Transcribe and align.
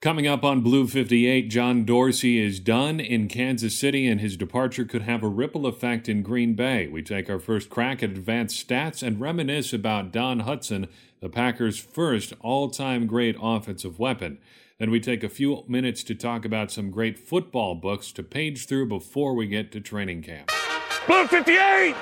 Coming 0.00 0.26
up 0.26 0.44
on 0.44 0.62
Blue 0.62 0.86
58, 0.86 1.50
John 1.50 1.84
Dorsey 1.84 2.38
is 2.38 2.58
done 2.58 3.00
in 3.00 3.28
Kansas 3.28 3.78
City, 3.78 4.06
and 4.06 4.18
his 4.18 4.34
departure 4.34 4.86
could 4.86 5.02
have 5.02 5.22
a 5.22 5.28
ripple 5.28 5.66
effect 5.66 6.08
in 6.08 6.22
Green 6.22 6.54
Bay. 6.54 6.88
We 6.88 7.02
take 7.02 7.28
our 7.28 7.38
first 7.38 7.68
crack 7.68 8.02
at 8.02 8.08
advanced 8.08 8.66
stats 8.66 9.06
and 9.06 9.20
reminisce 9.20 9.74
about 9.74 10.10
Don 10.10 10.44
Hutson, 10.44 10.88
the 11.20 11.28
Packers' 11.28 11.78
first 11.78 12.32
all 12.40 12.70
time 12.70 13.06
great 13.06 13.36
offensive 13.38 13.98
weapon. 13.98 14.38
Then 14.78 14.90
we 14.90 15.00
take 15.00 15.22
a 15.22 15.28
few 15.28 15.64
minutes 15.68 16.02
to 16.04 16.14
talk 16.14 16.46
about 16.46 16.70
some 16.70 16.90
great 16.90 17.18
football 17.18 17.74
books 17.74 18.10
to 18.12 18.22
page 18.22 18.64
through 18.64 18.86
before 18.86 19.34
we 19.34 19.48
get 19.48 19.70
to 19.72 19.82
training 19.82 20.22
camp. 20.22 20.50
Blue 21.06 21.26
58! 21.26 21.94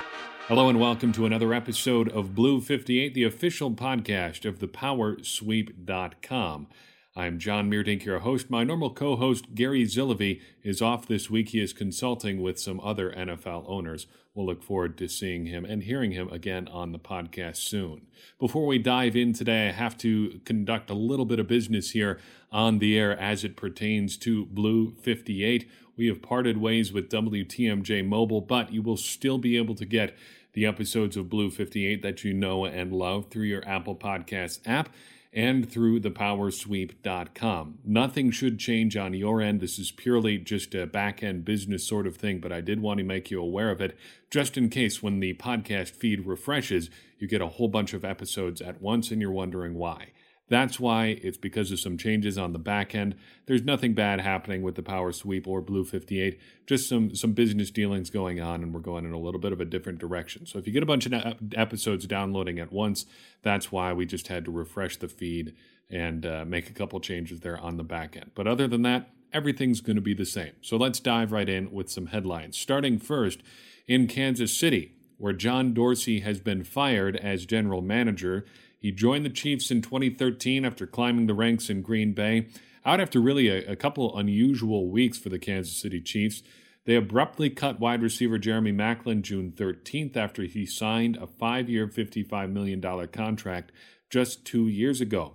Hello 0.47 0.69
and 0.69 0.79
welcome 0.79 1.11
to 1.11 1.25
another 1.25 1.53
episode 1.53 2.07
of 2.13 2.33
Blue 2.33 2.61
58, 2.61 3.13
the 3.13 3.25
official 3.25 3.71
podcast 3.71 4.45
of 4.45 4.59
thepowersweep.com. 4.59 6.67
I'm 7.15 7.39
John 7.39 7.71
Meerdink, 7.71 8.05
your 8.05 8.19
host. 8.19 8.51
My 8.51 8.63
normal 8.63 8.91
co 8.93 9.15
host, 9.15 9.55
Gary 9.55 9.83
Zillevy, 9.83 10.41
is 10.61 10.79
off 10.79 11.07
this 11.07 11.27
week. 11.27 11.49
He 11.49 11.59
is 11.59 11.73
consulting 11.73 12.39
with 12.39 12.59
some 12.59 12.79
other 12.81 13.11
NFL 13.11 13.65
owners. 13.67 14.05
We'll 14.35 14.45
look 14.45 14.61
forward 14.61 14.95
to 14.99 15.07
seeing 15.07 15.47
him 15.47 15.65
and 15.65 15.81
hearing 15.81 16.11
him 16.11 16.29
again 16.29 16.67
on 16.67 16.91
the 16.91 16.99
podcast 16.99 17.57
soon. 17.57 18.05
Before 18.39 18.67
we 18.67 18.77
dive 18.77 19.15
in 19.15 19.33
today, 19.33 19.69
I 19.69 19.71
have 19.71 19.97
to 19.97 20.39
conduct 20.45 20.91
a 20.91 20.93
little 20.93 21.25
bit 21.25 21.39
of 21.39 21.47
business 21.47 21.91
here 21.91 22.19
on 22.51 22.77
the 22.77 22.97
air 22.97 23.19
as 23.19 23.43
it 23.43 23.57
pertains 23.57 24.15
to 24.17 24.45
Blue 24.45 24.93
58. 25.01 25.67
We 25.97 26.07
have 26.07 26.21
parted 26.21 26.57
ways 26.57 26.93
with 26.93 27.09
WTMJ 27.09 28.05
Mobile, 28.05 28.41
but 28.41 28.71
you 28.71 28.83
will 28.83 28.97
still 28.97 29.39
be 29.39 29.57
able 29.57 29.75
to 29.75 29.85
get 29.85 30.15
the 30.53 30.67
episodes 30.67 31.17
of 31.17 31.27
Blue 31.27 31.49
58 31.49 32.03
that 32.03 32.23
you 32.23 32.35
know 32.35 32.65
and 32.65 32.93
love 32.93 33.29
through 33.31 33.45
your 33.45 33.67
Apple 33.67 33.95
Podcasts 33.95 34.59
app 34.67 34.89
and 35.31 35.69
through 35.69 35.99
thepowersweep.com. 35.99 37.79
Nothing 37.85 38.31
should 38.31 38.57
change 38.57 38.97
on 38.97 39.13
your 39.13 39.41
end. 39.41 39.61
This 39.61 39.77
is 39.77 39.91
purely 39.91 40.37
just 40.37 40.73
a 40.73 40.87
back 40.87 41.21
end 41.21 41.45
business 41.45 41.85
sort 41.85 42.07
of 42.07 42.17
thing, 42.17 42.39
but 42.39 42.51
I 42.51 42.61
did 42.61 42.81
want 42.81 42.97
to 42.97 43.03
make 43.03 43.29
you 43.29 43.39
aware 43.39 43.69
of 43.69 43.81
it 43.81 43.97
just 44.31 44.57
in 44.57 44.69
case 44.69 45.03
when 45.03 45.19
the 45.19 45.33
podcast 45.35 45.89
feed 45.89 46.25
refreshes, 46.25 46.89
you 47.17 47.27
get 47.27 47.41
a 47.41 47.47
whole 47.47 47.67
bunch 47.67 47.93
of 47.93 48.05
episodes 48.05 48.61
at 48.61 48.81
once 48.81 49.11
and 49.11 49.21
you're 49.21 49.31
wondering 49.31 49.75
why. 49.75 50.07
That's 50.49 50.79
why 50.79 51.19
it's 51.21 51.37
because 51.37 51.71
of 51.71 51.79
some 51.79 51.97
changes 51.97 52.37
on 52.37 52.53
the 52.53 52.59
back 52.59 52.95
end. 52.95 53.15
There's 53.45 53.63
nothing 53.63 53.93
bad 53.93 54.19
happening 54.19 54.63
with 54.63 54.75
the 54.75 54.83
Power 54.83 55.11
Sweep 55.11 55.47
or 55.47 55.61
Blue 55.61 55.85
58, 55.85 56.39
just 56.65 56.89
some 56.89 57.15
some 57.15 57.33
business 57.33 57.69
dealings 57.69 58.09
going 58.09 58.41
on, 58.41 58.63
and 58.63 58.73
we're 58.73 58.79
going 58.79 59.05
in 59.05 59.13
a 59.13 59.19
little 59.19 59.39
bit 59.39 59.53
of 59.53 59.61
a 59.61 59.65
different 59.65 59.99
direction. 59.99 60.45
So 60.45 60.57
if 60.57 60.67
you 60.67 60.73
get 60.73 60.83
a 60.83 60.87
bunch 60.87 61.05
of 61.05 61.13
episodes 61.55 62.07
downloading 62.07 62.59
at 62.59 62.73
once, 62.73 63.05
that's 63.43 63.71
why 63.71 63.93
we 63.93 64.05
just 64.05 64.27
had 64.27 64.43
to 64.45 64.51
refresh 64.51 64.97
the 64.97 65.07
feed 65.07 65.55
and 65.89 66.25
uh, 66.25 66.45
make 66.45 66.69
a 66.69 66.73
couple 66.73 66.99
changes 66.99 67.39
there 67.39 67.57
on 67.57 67.77
the 67.77 67.83
back 67.83 68.15
end. 68.15 68.31
But 68.35 68.47
other 68.47 68.67
than 68.67 68.81
that, 68.83 69.09
everything's 69.31 69.81
going 69.81 69.95
to 69.95 70.01
be 70.01 70.13
the 70.13 70.25
same. 70.25 70.53
So 70.61 70.77
let's 70.77 70.99
dive 70.99 71.31
right 71.31 71.49
in 71.49 71.71
with 71.71 71.89
some 71.89 72.07
headlines. 72.07 72.57
Starting 72.57 72.99
first 72.99 73.41
in 73.87 74.07
Kansas 74.07 74.55
City, 74.55 74.93
where 75.17 75.33
John 75.33 75.73
Dorsey 75.73 76.21
has 76.21 76.39
been 76.39 76.63
fired 76.63 77.15
as 77.17 77.45
general 77.45 77.81
manager 77.81 78.45
he 78.79 78.91
joined 78.91 79.25
the 79.25 79.29
Chiefs 79.29 79.69
in 79.69 79.81
2013 79.81 80.65
after 80.65 80.87
climbing 80.87 81.27
the 81.27 81.33
ranks 81.33 81.69
in 81.69 81.81
Green 81.81 82.13
Bay. 82.13 82.47
Out 82.85 83.01
after 83.01 83.19
really 83.19 83.49
a, 83.49 83.71
a 83.71 83.75
couple 83.75 84.17
unusual 84.17 84.89
weeks 84.89 85.17
for 85.17 85.29
the 85.29 85.37
Kansas 85.37 85.75
City 85.75 86.01
Chiefs, 86.01 86.41
they 86.85 86.95
abruptly 86.95 87.49
cut 87.49 87.79
wide 87.79 88.01
receiver 88.01 88.37
Jeremy 88.37 88.71
Maclin 88.71 89.21
June 89.21 89.51
13th 89.55 90.15
after 90.15 90.43
he 90.43 90.65
signed 90.65 91.17
a 91.17 91.27
five 91.27 91.69
year, 91.69 91.87
$55 91.87 92.51
million 92.51 92.81
contract 93.09 93.71
just 94.09 94.45
two 94.45 94.67
years 94.67 95.01
ago. 95.01 95.33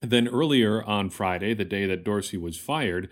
Then 0.00 0.26
earlier 0.26 0.82
on 0.82 1.10
Friday, 1.10 1.54
the 1.54 1.64
day 1.64 1.86
that 1.86 2.02
Dorsey 2.02 2.36
was 2.36 2.56
fired, 2.56 3.08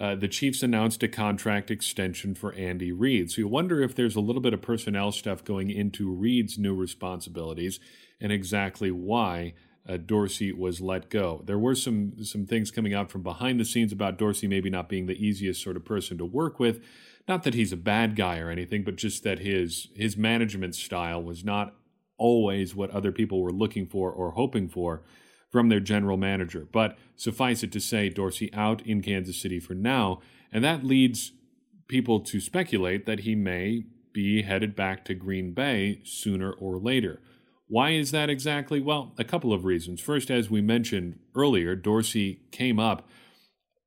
uh, 0.00 0.14
the 0.14 0.28
Chiefs 0.28 0.62
announced 0.62 1.02
a 1.02 1.08
contract 1.08 1.70
extension 1.70 2.34
for 2.34 2.54
Andy 2.54 2.92
Reid. 2.92 3.30
So 3.30 3.42
you 3.42 3.48
wonder 3.48 3.82
if 3.82 3.94
there's 3.94 4.16
a 4.16 4.20
little 4.20 4.42
bit 4.42 4.54
of 4.54 4.62
personnel 4.62 5.12
stuff 5.12 5.44
going 5.44 5.70
into 5.70 6.10
Reid's 6.10 6.58
new 6.58 6.74
responsibilities 6.74 7.78
and 8.22 8.32
exactly 8.32 8.90
why 8.90 9.52
uh, 9.86 9.96
Dorsey 9.96 10.52
was 10.52 10.80
let 10.80 11.10
go. 11.10 11.42
There 11.44 11.58
were 11.58 11.74
some 11.74 12.24
some 12.24 12.46
things 12.46 12.70
coming 12.70 12.94
out 12.94 13.10
from 13.10 13.22
behind 13.22 13.58
the 13.58 13.64
scenes 13.64 13.92
about 13.92 14.16
Dorsey 14.16 14.46
maybe 14.46 14.70
not 14.70 14.88
being 14.88 15.06
the 15.06 15.26
easiest 15.26 15.62
sort 15.62 15.76
of 15.76 15.84
person 15.84 16.16
to 16.18 16.24
work 16.24 16.58
with. 16.58 16.80
Not 17.28 17.42
that 17.42 17.54
he's 17.54 17.72
a 17.72 17.76
bad 17.76 18.16
guy 18.16 18.38
or 18.38 18.48
anything, 18.48 18.84
but 18.84 18.96
just 18.96 19.24
that 19.24 19.40
his 19.40 19.88
his 19.94 20.16
management 20.16 20.76
style 20.76 21.22
was 21.22 21.44
not 21.44 21.74
always 22.16 22.74
what 22.74 22.90
other 22.90 23.10
people 23.10 23.42
were 23.42 23.50
looking 23.52 23.86
for 23.86 24.12
or 24.12 24.32
hoping 24.32 24.68
for 24.68 25.02
from 25.50 25.68
their 25.68 25.80
general 25.80 26.16
manager. 26.16 26.66
But 26.70 26.96
suffice 27.16 27.62
it 27.62 27.72
to 27.72 27.80
say, 27.80 28.08
Dorsey 28.08 28.52
out 28.54 28.80
in 28.86 29.02
Kansas 29.02 29.40
City 29.40 29.58
for 29.58 29.74
now, 29.74 30.20
and 30.52 30.64
that 30.64 30.84
leads 30.84 31.32
people 31.88 32.20
to 32.20 32.40
speculate 32.40 33.04
that 33.04 33.20
he 33.20 33.34
may 33.34 33.84
be 34.12 34.42
headed 34.42 34.76
back 34.76 35.04
to 35.04 35.14
Green 35.14 35.52
Bay 35.52 36.00
sooner 36.04 36.52
or 36.52 36.78
later. 36.78 37.20
Why 37.68 37.90
is 37.90 38.10
that 38.10 38.28
exactly? 38.28 38.80
Well, 38.80 39.14
a 39.18 39.24
couple 39.24 39.52
of 39.52 39.64
reasons. 39.64 40.00
First, 40.00 40.30
as 40.30 40.50
we 40.50 40.60
mentioned 40.60 41.18
earlier, 41.34 41.74
Dorsey 41.74 42.40
came 42.50 42.78
up 42.78 43.08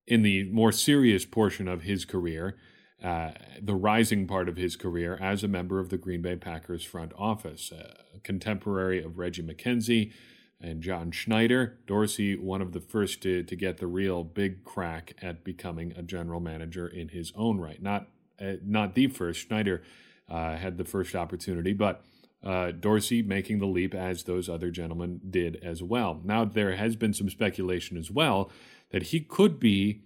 in 0.08 0.22
the 0.22 0.50
more 0.52 0.72
serious 0.72 1.26
portion 1.26 1.68
of 1.68 1.84
his 1.84 2.06
career, 2.06 2.58
uh, 3.04 3.32
the 3.62 3.76
rising 3.76 4.28
part 4.28 4.50
of 4.50 4.58
his 4.58 4.76
career, 4.76 5.18
as 5.22 5.44
a 5.44 5.48
member 5.48 5.80
of 5.80 5.90
the 5.90 5.98
Green 5.98 6.22
Bay 6.22 6.36
Packers 6.36 6.84
front 6.84 7.12
office, 7.18 7.72
a 7.72 8.20
contemporary 8.20 9.04
of 9.04 9.18
Reggie 9.18 9.44
McKenzie 9.44 10.14
and 10.62 10.82
John 10.82 11.12
Schneider. 11.12 11.80
Dorsey, 11.86 12.36
one 12.36 12.62
of 12.62 12.72
the 12.72 12.80
first 12.80 13.22
to, 13.24 13.44
to 13.44 13.56
get 13.56 13.78
the 13.78 13.88
real 13.88 14.24
big 14.24 14.64
crack 14.64 15.14
at 15.22 15.44
becoming 15.44 15.94
a 15.96 16.02
general 16.02 16.40
manager 16.40 16.88
in 16.88 17.10
his 17.10 17.32
own 17.36 17.60
right. 17.60 17.82
Not, 17.82 18.08
uh, 18.40 18.54
not 18.64 18.96
the 18.96 19.08
first. 19.08 19.42
Schneider 19.42 19.84
uh, 20.30 20.56
had 20.56 20.78
the 20.78 20.86
first 20.86 21.16
opportunity, 21.16 21.74
but 21.74 22.04
uh, 22.46 22.72
Dorsey 22.72 23.22
making 23.24 23.60
the 23.60 23.66
leap 23.66 23.96
as 23.96 24.24
those 24.24 24.48
other 24.48 24.70
gentlemen 24.70 25.20
did 25.30 25.58
as 25.64 25.82
well. 25.82 26.22
Now, 26.24 26.46
there 26.46 26.76
has 26.76 26.96
been 26.96 27.14
some 27.14 27.30
speculation 27.30 27.98
as 27.98 28.12
well 28.12 28.52
that 28.92 29.04
he 29.04 29.20
could 29.20 29.60
be 29.60 30.02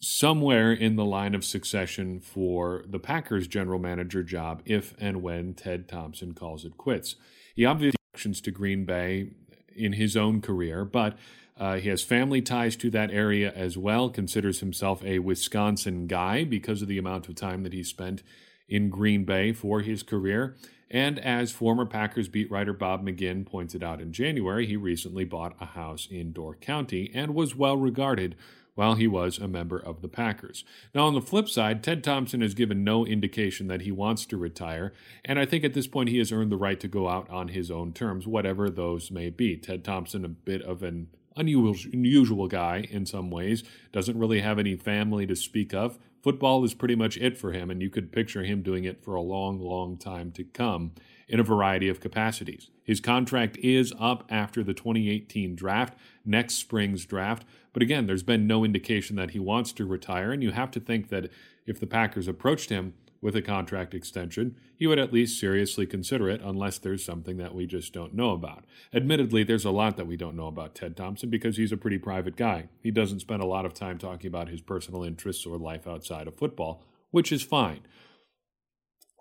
somewhere 0.00 0.72
in 0.72 0.96
the 0.96 1.04
line 1.04 1.34
of 1.34 1.44
succession 1.44 2.20
for 2.20 2.84
the 2.88 2.98
Packers 2.98 3.46
general 3.46 3.78
manager 3.78 4.22
job 4.22 4.62
if 4.64 4.94
and 4.98 5.22
when 5.22 5.52
Ted 5.52 5.88
Thompson 5.88 6.32
calls 6.32 6.64
it 6.64 6.78
quits. 6.78 7.16
He 7.54 7.66
obviously 7.66 7.98
connections 8.14 8.40
to 8.42 8.50
Green 8.50 8.84
Bay 8.84 9.30
in 9.76 9.94
his 9.94 10.16
own 10.16 10.40
career, 10.40 10.84
but 10.84 11.18
uh, 11.58 11.76
he 11.76 11.90
has 11.90 12.02
family 12.02 12.40
ties 12.40 12.76
to 12.76 12.90
that 12.90 13.10
area 13.10 13.52
as 13.54 13.76
well, 13.76 14.08
considers 14.08 14.60
himself 14.60 15.04
a 15.04 15.18
Wisconsin 15.18 16.06
guy 16.06 16.44
because 16.44 16.80
of 16.80 16.88
the 16.88 16.96
amount 16.96 17.28
of 17.28 17.34
time 17.34 17.62
that 17.64 17.74
he 17.74 17.82
spent 17.82 18.22
in 18.66 18.88
Green 18.88 19.24
Bay 19.24 19.52
for 19.52 19.80
his 19.80 20.02
career. 20.02 20.56
And 20.90 21.18
as 21.20 21.52
former 21.52 21.86
Packers 21.86 22.28
beat 22.28 22.50
writer 22.50 22.72
Bob 22.72 23.04
McGinn 23.04 23.46
pointed 23.46 23.82
out 23.82 24.00
in 24.00 24.12
January, 24.12 24.66
he 24.66 24.76
recently 24.76 25.24
bought 25.24 25.56
a 25.60 25.66
house 25.66 26.08
in 26.10 26.32
Door 26.32 26.56
County 26.56 27.10
and 27.14 27.34
was 27.34 27.54
well 27.54 27.76
regarded 27.76 28.34
while 28.74 28.94
he 28.94 29.06
was 29.06 29.38
a 29.38 29.46
member 29.46 29.78
of 29.78 30.00
the 30.00 30.08
Packers. 30.08 30.64
Now, 30.94 31.06
on 31.06 31.14
the 31.14 31.20
flip 31.20 31.48
side, 31.48 31.82
Ted 31.82 32.02
Thompson 32.02 32.40
has 32.40 32.54
given 32.54 32.82
no 32.82 33.04
indication 33.04 33.66
that 33.68 33.82
he 33.82 33.92
wants 33.92 34.24
to 34.26 34.36
retire, 34.36 34.92
and 35.24 35.38
I 35.38 35.44
think 35.44 35.64
at 35.64 35.74
this 35.74 35.86
point 35.86 36.08
he 36.08 36.18
has 36.18 36.32
earned 36.32 36.50
the 36.50 36.56
right 36.56 36.80
to 36.80 36.88
go 36.88 37.08
out 37.08 37.28
on 37.30 37.48
his 37.48 37.70
own 37.70 37.92
terms, 37.92 38.26
whatever 38.26 38.70
those 38.70 39.10
may 39.10 39.28
be. 39.28 39.56
Ted 39.56 39.84
Thompson, 39.84 40.24
a 40.24 40.28
bit 40.28 40.62
of 40.62 40.82
an 40.82 41.08
unusual, 41.36 41.76
unusual 41.92 42.48
guy 42.48 42.86
in 42.90 43.06
some 43.06 43.30
ways, 43.30 43.62
doesn't 43.92 44.18
really 44.18 44.40
have 44.40 44.58
any 44.58 44.76
family 44.76 45.26
to 45.26 45.36
speak 45.36 45.72
of, 45.72 45.98
football 46.22 46.64
is 46.64 46.74
pretty 46.74 46.94
much 46.94 47.16
it 47.16 47.38
for 47.38 47.52
him, 47.52 47.70
and 47.70 47.80
you 47.80 47.90
could 47.90 48.12
picture 48.12 48.44
him 48.44 48.62
doing 48.62 48.84
it 48.84 49.02
for 49.02 49.14
a 49.14 49.22
long, 49.22 49.58
long 49.60 49.96
time 49.96 50.30
to 50.32 50.44
come 50.44 50.92
in 51.28 51.40
a 51.40 51.44
variety 51.44 51.88
of 51.88 52.00
capacities. 52.00 52.70
His 52.82 53.00
contract 53.00 53.56
is 53.58 53.92
up 53.98 54.24
after 54.28 54.62
the 54.62 54.74
2018 54.74 55.54
draft, 55.54 55.94
next 56.24 56.54
spring's 56.54 57.04
draft, 57.04 57.44
but 57.72 57.82
again, 57.82 58.06
there's 58.06 58.22
been 58.22 58.46
no 58.46 58.64
indication 58.64 59.16
that 59.16 59.30
he 59.30 59.38
wants 59.38 59.72
to 59.72 59.86
retire, 59.86 60.32
and 60.32 60.42
you 60.42 60.50
have 60.50 60.70
to 60.72 60.80
think 60.80 61.08
that 61.08 61.30
if 61.66 61.78
the 61.78 61.86
Packers 61.86 62.26
approached 62.26 62.68
him 62.68 62.94
with 63.22 63.36
a 63.36 63.42
contract 63.42 63.94
extension, 63.94 64.56
he 64.76 64.86
would 64.86 64.98
at 64.98 65.12
least 65.12 65.38
seriously 65.38 65.86
consider 65.86 66.30
it 66.30 66.40
unless 66.42 66.78
there's 66.78 67.04
something 67.04 67.36
that 67.36 67.54
we 67.54 67.66
just 67.66 67.92
don't 67.92 68.14
know 68.14 68.30
about. 68.30 68.64
Admittedly, 68.94 69.44
there's 69.44 69.64
a 69.64 69.70
lot 69.70 69.96
that 69.96 70.06
we 70.06 70.16
don't 70.16 70.36
know 70.36 70.46
about 70.46 70.74
Ted 70.74 70.96
Thompson 70.96 71.28
because 71.28 71.56
he's 71.56 71.72
a 71.72 71.76
pretty 71.76 71.98
private 71.98 72.36
guy. 72.36 72.68
He 72.82 72.90
doesn't 72.90 73.20
spend 73.20 73.42
a 73.42 73.46
lot 73.46 73.66
of 73.66 73.74
time 73.74 73.98
talking 73.98 74.28
about 74.28 74.48
his 74.48 74.62
personal 74.62 75.04
interests 75.04 75.44
or 75.44 75.58
life 75.58 75.86
outside 75.86 76.26
of 76.26 76.36
football, 76.36 76.84
which 77.10 77.30
is 77.30 77.42
fine. 77.42 77.80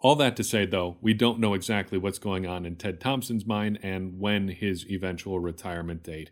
All 0.01 0.15
that 0.15 0.37
to 0.37 0.45
say, 0.45 0.65
though, 0.65 0.95
we 1.01 1.13
don't 1.13 1.39
know 1.39 1.53
exactly 1.53 1.97
what's 1.97 2.19
going 2.19 2.45
on 2.45 2.65
in 2.65 2.77
Ted 2.77 3.01
Thompson's 3.01 3.45
mind 3.45 3.79
and 3.83 4.17
when 4.17 4.47
his 4.47 4.89
eventual 4.89 5.41
retirement 5.41 6.03
date 6.03 6.31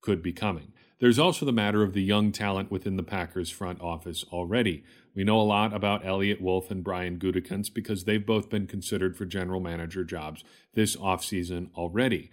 could 0.00 0.22
be 0.22 0.32
coming. 0.32 0.72
There's 1.00 1.18
also 1.18 1.44
the 1.44 1.52
matter 1.52 1.82
of 1.82 1.94
the 1.94 2.02
young 2.02 2.32
talent 2.32 2.70
within 2.70 2.96
the 2.96 3.02
Packers 3.02 3.50
front 3.50 3.80
office 3.80 4.24
already. 4.32 4.84
We 5.18 5.24
know 5.24 5.40
a 5.40 5.42
lot 5.42 5.74
about 5.74 6.06
Eliot 6.06 6.40
Wolf 6.40 6.70
and 6.70 6.84
Brian 6.84 7.18
Gutekunst 7.18 7.74
because 7.74 8.04
they've 8.04 8.24
both 8.24 8.48
been 8.48 8.68
considered 8.68 9.16
for 9.16 9.24
general 9.24 9.58
manager 9.58 10.04
jobs 10.04 10.44
this 10.74 10.94
offseason 10.94 11.74
already. 11.74 12.30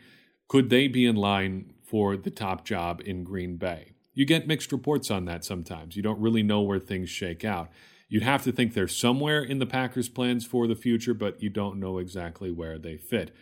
Could 0.47 0.69
they 0.69 0.87
be 0.87 1.07
in 1.07 1.15
line 1.15 1.73
for 1.81 2.15
the 2.15 2.29
top 2.29 2.63
job 2.63 3.01
in 3.03 3.23
Green 3.23 3.57
Bay? 3.57 3.93
You 4.13 4.23
get 4.23 4.45
mixed 4.45 4.71
reports 4.71 5.09
on 5.09 5.25
that 5.25 5.43
sometimes. 5.43 5.95
You 5.95 6.03
don't 6.03 6.21
really 6.21 6.43
know 6.43 6.61
where 6.61 6.77
things 6.77 7.09
shake 7.09 7.43
out. 7.43 7.71
You'd 8.07 8.21
have 8.21 8.43
to 8.43 8.51
think 8.51 8.75
they're 8.75 8.87
somewhere 8.87 9.41
in 9.41 9.57
the 9.57 9.65
Packers' 9.65 10.07
plans 10.07 10.45
for 10.45 10.67
the 10.67 10.75
future, 10.75 11.15
but 11.15 11.41
you 11.41 11.49
don't 11.49 11.79
know 11.79 11.97
exactly 11.97 12.51
where 12.51 12.77
they 12.77 12.97
fit. 12.97 13.35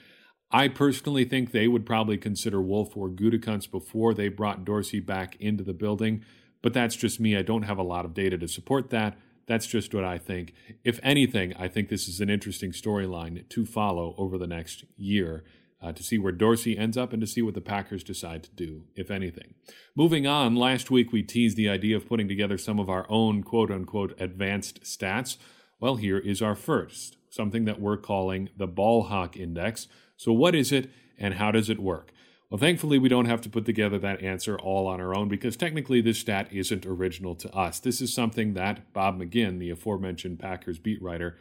I 0.51 0.69
personally 0.69 1.25
think 1.25 1.51
they 1.51 1.67
would 1.67 1.85
probably 1.85 2.17
consider 2.17 2.61
Wolf 2.61 2.95
or 2.95 3.09
Gutekunst 3.09 3.71
before 3.71 4.13
they 4.13 4.29
brought 4.29 4.63
Dorsey 4.63 5.01
back 5.01 5.35
into 5.41 5.65
the 5.65 5.73
building, 5.73 6.23
but 6.61 6.73
that's 6.73 6.95
just 6.95 7.19
me. 7.19 7.35
I 7.35 7.41
don't 7.41 7.63
have 7.63 7.77
a 7.77 7.83
lot 7.83 8.05
of 8.05 8.13
data 8.13 8.37
to 8.37 8.47
support 8.47 8.89
that. 8.91 9.17
That's 9.45 9.67
just 9.67 9.93
what 9.93 10.05
I 10.05 10.17
think. 10.17 10.53
If 10.83 10.99
anything, 11.03 11.53
I 11.55 11.67
think 11.67 11.89
this 11.89 12.07
is 12.07 12.19
an 12.21 12.29
interesting 12.29 12.71
storyline 12.71 13.47
to 13.49 13.65
follow 13.65 14.15
over 14.17 14.37
the 14.37 14.47
next 14.47 14.85
year 14.95 15.43
uh, 15.81 15.91
to 15.91 16.01
see 16.01 16.17
where 16.17 16.31
Dorsey 16.31 16.77
ends 16.77 16.97
up 16.97 17.11
and 17.11 17.21
to 17.21 17.27
see 17.27 17.41
what 17.41 17.55
the 17.55 17.61
Packers 17.61 18.03
decide 18.03 18.43
to 18.43 18.51
do, 18.51 18.85
if 18.95 19.11
anything. 19.11 19.53
Moving 19.95 20.25
on, 20.25 20.55
last 20.55 20.89
week 20.89 21.11
we 21.11 21.23
teased 21.23 21.57
the 21.57 21.67
idea 21.67 21.97
of 21.97 22.07
putting 22.07 22.29
together 22.29 22.57
some 22.57 22.79
of 22.79 22.89
our 22.89 23.05
own 23.09 23.43
quote 23.43 23.69
unquote 23.69 24.19
advanced 24.19 24.83
stats. 24.83 25.35
Well, 25.81 25.97
here 25.97 26.17
is 26.17 26.41
our 26.41 26.55
first, 26.55 27.17
something 27.29 27.65
that 27.65 27.81
we're 27.81 27.97
calling 27.97 28.49
the 28.55 28.67
Ball 28.67 29.03
Hawk 29.03 29.35
Index. 29.35 29.87
So, 30.15 30.31
what 30.31 30.55
is 30.55 30.71
it 30.71 30.89
and 31.17 31.33
how 31.33 31.51
does 31.51 31.69
it 31.69 31.79
work? 31.79 32.13
Well, 32.53 32.59
thankfully, 32.59 32.99
we 32.99 33.09
don't 33.09 33.25
have 33.25 33.41
to 33.41 33.49
put 33.49 33.65
together 33.65 33.97
that 33.97 34.21
answer 34.21 34.59
all 34.59 34.85
on 34.85 35.01
our 35.01 35.15
own 35.15 35.27
because 35.27 35.57
technically 35.57 36.01
this 36.01 36.19
stat 36.19 36.49
isn't 36.51 36.85
original 36.85 37.33
to 37.33 37.51
us. 37.51 37.79
This 37.79 37.99
is 37.99 38.13
something 38.13 38.53
that 38.53 38.93
Bob 38.93 39.19
McGinn, 39.19 39.57
the 39.57 39.71
aforementioned 39.71 40.37
Packers 40.37 40.77
beat 40.77 41.01
writer, 41.01 41.35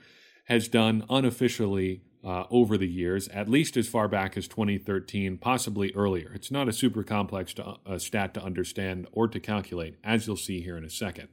has 0.46 0.68
done 0.68 1.04
unofficially 1.10 2.00
uh, 2.24 2.44
over 2.50 2.78
the 2.78 2.88
years, 2.88 3.28
at 3.28 3.50
least 3.50 3.76
as 3.76 3.86
far 3.86 4.08
back 4.08 4.38
as 4.38 4.48
2013, 4.48 5.36
possibly 5.36 5.92
earlier. 5.94 6.32
It's 6.34 6.50
not 6.50 6.66
a 6.66 6.72
super 6.72 7.02
complex 7.02 7.52
to, 7.54 7.76
uh, 7.84 7.98
stat 7.98 8.32
to 8.32 8.42
understand 8.42 9.06
or 9.12 9.28
to 9.28 9.38
calculate, 9.38 9.96
as 10.02 10.26
you'll 10.26 10.36
see 10.36 10.62
here 10.62 10.78
in 10.78 10.84
a 10.84 10.88
second. 10.88 11.28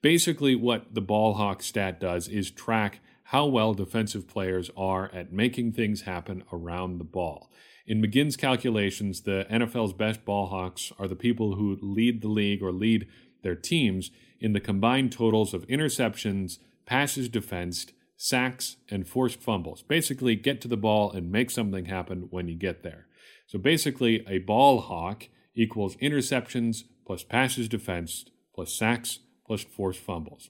Basically, 0.00 0.54
what 0.54 0.94
the 0.94 1.02
ball 1.02 1.34
hawk 1.34 1.62
stat 1.62 2.00
does 2.00 2.26
is 2.26 2.50
track 2.50 3.00
how 3.24 3.44
well 3.44 3.74
defensive 3.74 4.26
players 4.26 4.70
are 4.78 5.10
at 5.12 5.30
making 5.30 5.72
things 5.72 6.02
happen 6.02 6.42
around 6.50 6.96
the 6.96 7.04
ball. 7.04 7.50
In 7.90 8.00
McGinn's 8.00 8.36
calculations, 8.36 9.22
the 9.22 9.48
NFL's 9.50 9.92
best 9.92 10.24
ball 10.24 10.46
hawks 10.46 10.92
are 10.96 11.08
the 11.08 11.16
people 11.16 11.56
who 11.56 11.76
lead 11.82 12.22
the 12.22 12.28
league 12.28 12.62
or 12.62 12.70
lead 12.70 13.08
their 13.42 13.56
teams 13.56 14.12
in 14.38 14.52
the 14.52 14.60
combined 14.60 15.10
totals 15.10 15.52
of 15.52 15.66
interceptions, 15.66 16.60
passes 16.86 17.28
defensed, 17.28 17.92
sacks, 18.16 18.76
and 18.88 19.08
forced 19.08 19.40
fumbles. 19.40 19.82
Basically, 19.82 20.36
get 20.36 20.60
to 20.60 20.68
the 20.68 20.76
ball 20.76 21.10
and 21.10 21.32
make 21.32 21.50
something 21.50 21.86
happen 21.86 22.28
when 22.30 22.46
you 22.46 22.54
get 22.54 22.84
there. 22.84 23.06
So 23.48 23.58
basically, 23.58 24.24
a 24.28 24.38
ball 24.38 24.82
hawk 24.82 25.28
equals 25.56 25.96
interceptions 25.96 26.84
plus 27.04 27.24
passes 27.24 27.68
defensed 27.68 28.30
plus 28.54 28.72
sacks 28.72 29.18
plus 29.44 29.64
forced 29.64 29.98
fumbles. 29.98 30.48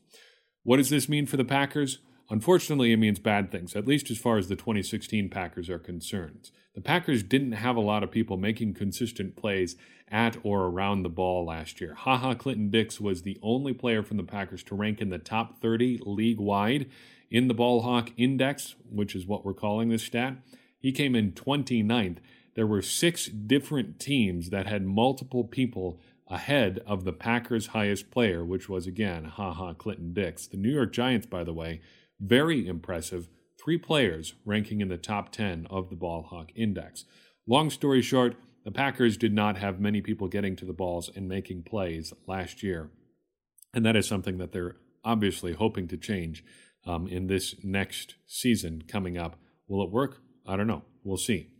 What 0.62 0.76
does 0.76 0.90
this 0.90 1.08
mean 1.08 1.24
for 1.24 1.38
the 1.38 1.44
Packers? 1.46 2.00
Unfortunately, 2.28 2.92
it 2.92 2.98
means 2.98 3.18
bad 3.18 3.50
things, 3.50 3.74
at 3.74 3.88
least 3.88 4.10
as 4.10 4.18
far 4.18 4.36
as 4.36 4.48
the 4.48 4.56
2016 4.56 5.30
Packers 5.30 5.70
are 5.70 5.78
concerned. 5.78 6.50
The 6.74 6.80
Packers 6.80 7.22
didn't 7.22 7.52
have 7.52 7.76
a 7.76 7.80
lot 7.80 8.04
of 8.04 8.10
people 8.10 8.36
making 8.36 8.74
consistent 8.74 9.34
plays 9.34 9.76
at 10.08 10.36
or 10.42 10.66
around 10.66 11.02
the 11.02 11.08
ball 11.08 11.44
last 11.44 11.80
year. 11.80 11.94
Ha 11.94 12.16
Ha 12.16 12.34
Clinton-Dix 12.34 13.00
was 13.00 13.22
the 13.22 13.38
only 13.42 13.72
player 13.72 14.02
from 14.02 14.16
the 14.16 14.22
Packers 14.22 14.62
to 14.64 14.74
rank 14.74 15.00
in 15.00 15.10
the 15.10 15.18
top 15.18 15.60
30 15.60 16.00
league 16.04 16.38
wide 16.38 16.88
in 17.30 17.48
the 17.48 17.54
ball 17.54 17.82
hawk 17.82 18.10
index, 18.16 18.74
which 18.88 19.14
is 19.14 19.26
what 19.26 19.44
we're 19.44 19.54
calling 19.54 19.88
this 19.88 20.02
stat, 20.02 20.36
he 20.78 20.92
came 20.92 21.14
in 21.14 21.32
29th. 21.32 22.18
There 22.54 22.66
were 22.66 22.82
six 22.82 23.26
different 23.26 24.00
teams 24.00 24.50
that 24.50 24.66
had 24.66 24.84
multiple 24.84 25.44
people 25.44 26.00
ahead 26.26 26.80
of 26.86 27.04
the 27.04 27.12
Packers' 27.12 27.68
highest 27.68 28.10
player, 28.10 28.44
which 28.44 28.68
was 28.68 28.86
again, 28.86 29.24
Ha 29.24 29.52
Ha, 29.52 29.74
Clinton 29.74 30.12
Dix. 30.12 30.46
The 30.46 30.56
New 30.56 30.72
York 30.72 30.92
Giants, 30.92 31.26
by 31.26 31.44
the 31.44 31.52
way, 31.52 31.80
very 32.20 32.66
impressive. 32.66 33.28
Three 33.62 33.78
players 33.78 34.34
ranking 34.44 34.80
in 34.80 34.88
the 34.88 34.96
top 34.96 35.32
10 35.32 35.66
of 35.68 35.90
the 35.90 35.96
ball 35.96 36.22
hawk 36.22 36.50
index. 36.54 37.04
Long 37.46 37.68
story 37.68 38.00
short, 38.00 38.36
the 38.64 38.70
Packers 38.70 39.16
did 39.16 39.34
not 39.34 39.58
have 39.58 39.80
many 39.80 40.00
people 40.00 40.28
getting 40.28 40.56
to 40.56 40.64
the 40.64 40.72
balls 40.72 41.10
and 41.14 41.28
making 41.28 41.64
plays 41.64 42.12
last 42.26 42.62
year. 42.62 42.90
And 43.74 43.84
that 43.84 43.96
is 43.96 44.08
something 44.08 44.38
that 44.38 44.52
they're 44.52 44.76
obviously 45.04 45.52
hoping 45.52 45.88
to 45.88 45.96
change 45.96 46.44
um, 46.86 47.06
in 47.06 47.26
this 47.26 47.54
next 47.62 48.14
season 48.26 48.84
coming 48.88 49.18
up. 49.18 49.36
Will 49.68 49.84
it 49.84 49.90
work? 49.90 50.22
I 50.46 50.56
don't 50.56 50.66
know. 50.66 50.82
We'll 51.04 51.16
see. 51.16 51.50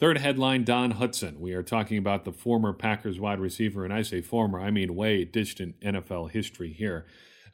Third 0.00 0.18
headline 0.18 0.64
Don 0.64 0.94
Hutson. 0.94 1.38
We 1.38 1.52
are 1.52 1.62
talking 1.62 1.98
about 1.98 2.24
the 2.24 2.32
former 2.32 2.72
Packers 2.72 3.20
wide 3.20 3.38
receiver, 3.38 3.84
and 3.84 3.94
I 3.94 4.02
say 4.02 4.20
former, 4.20 4.60
I 4.60 4.70
mean 4.70 4.96
way 4.96 5.24
distant 5.24 5.80
NFL 5.80 6.32
history 6.32 6.72
here. 6.72 7.06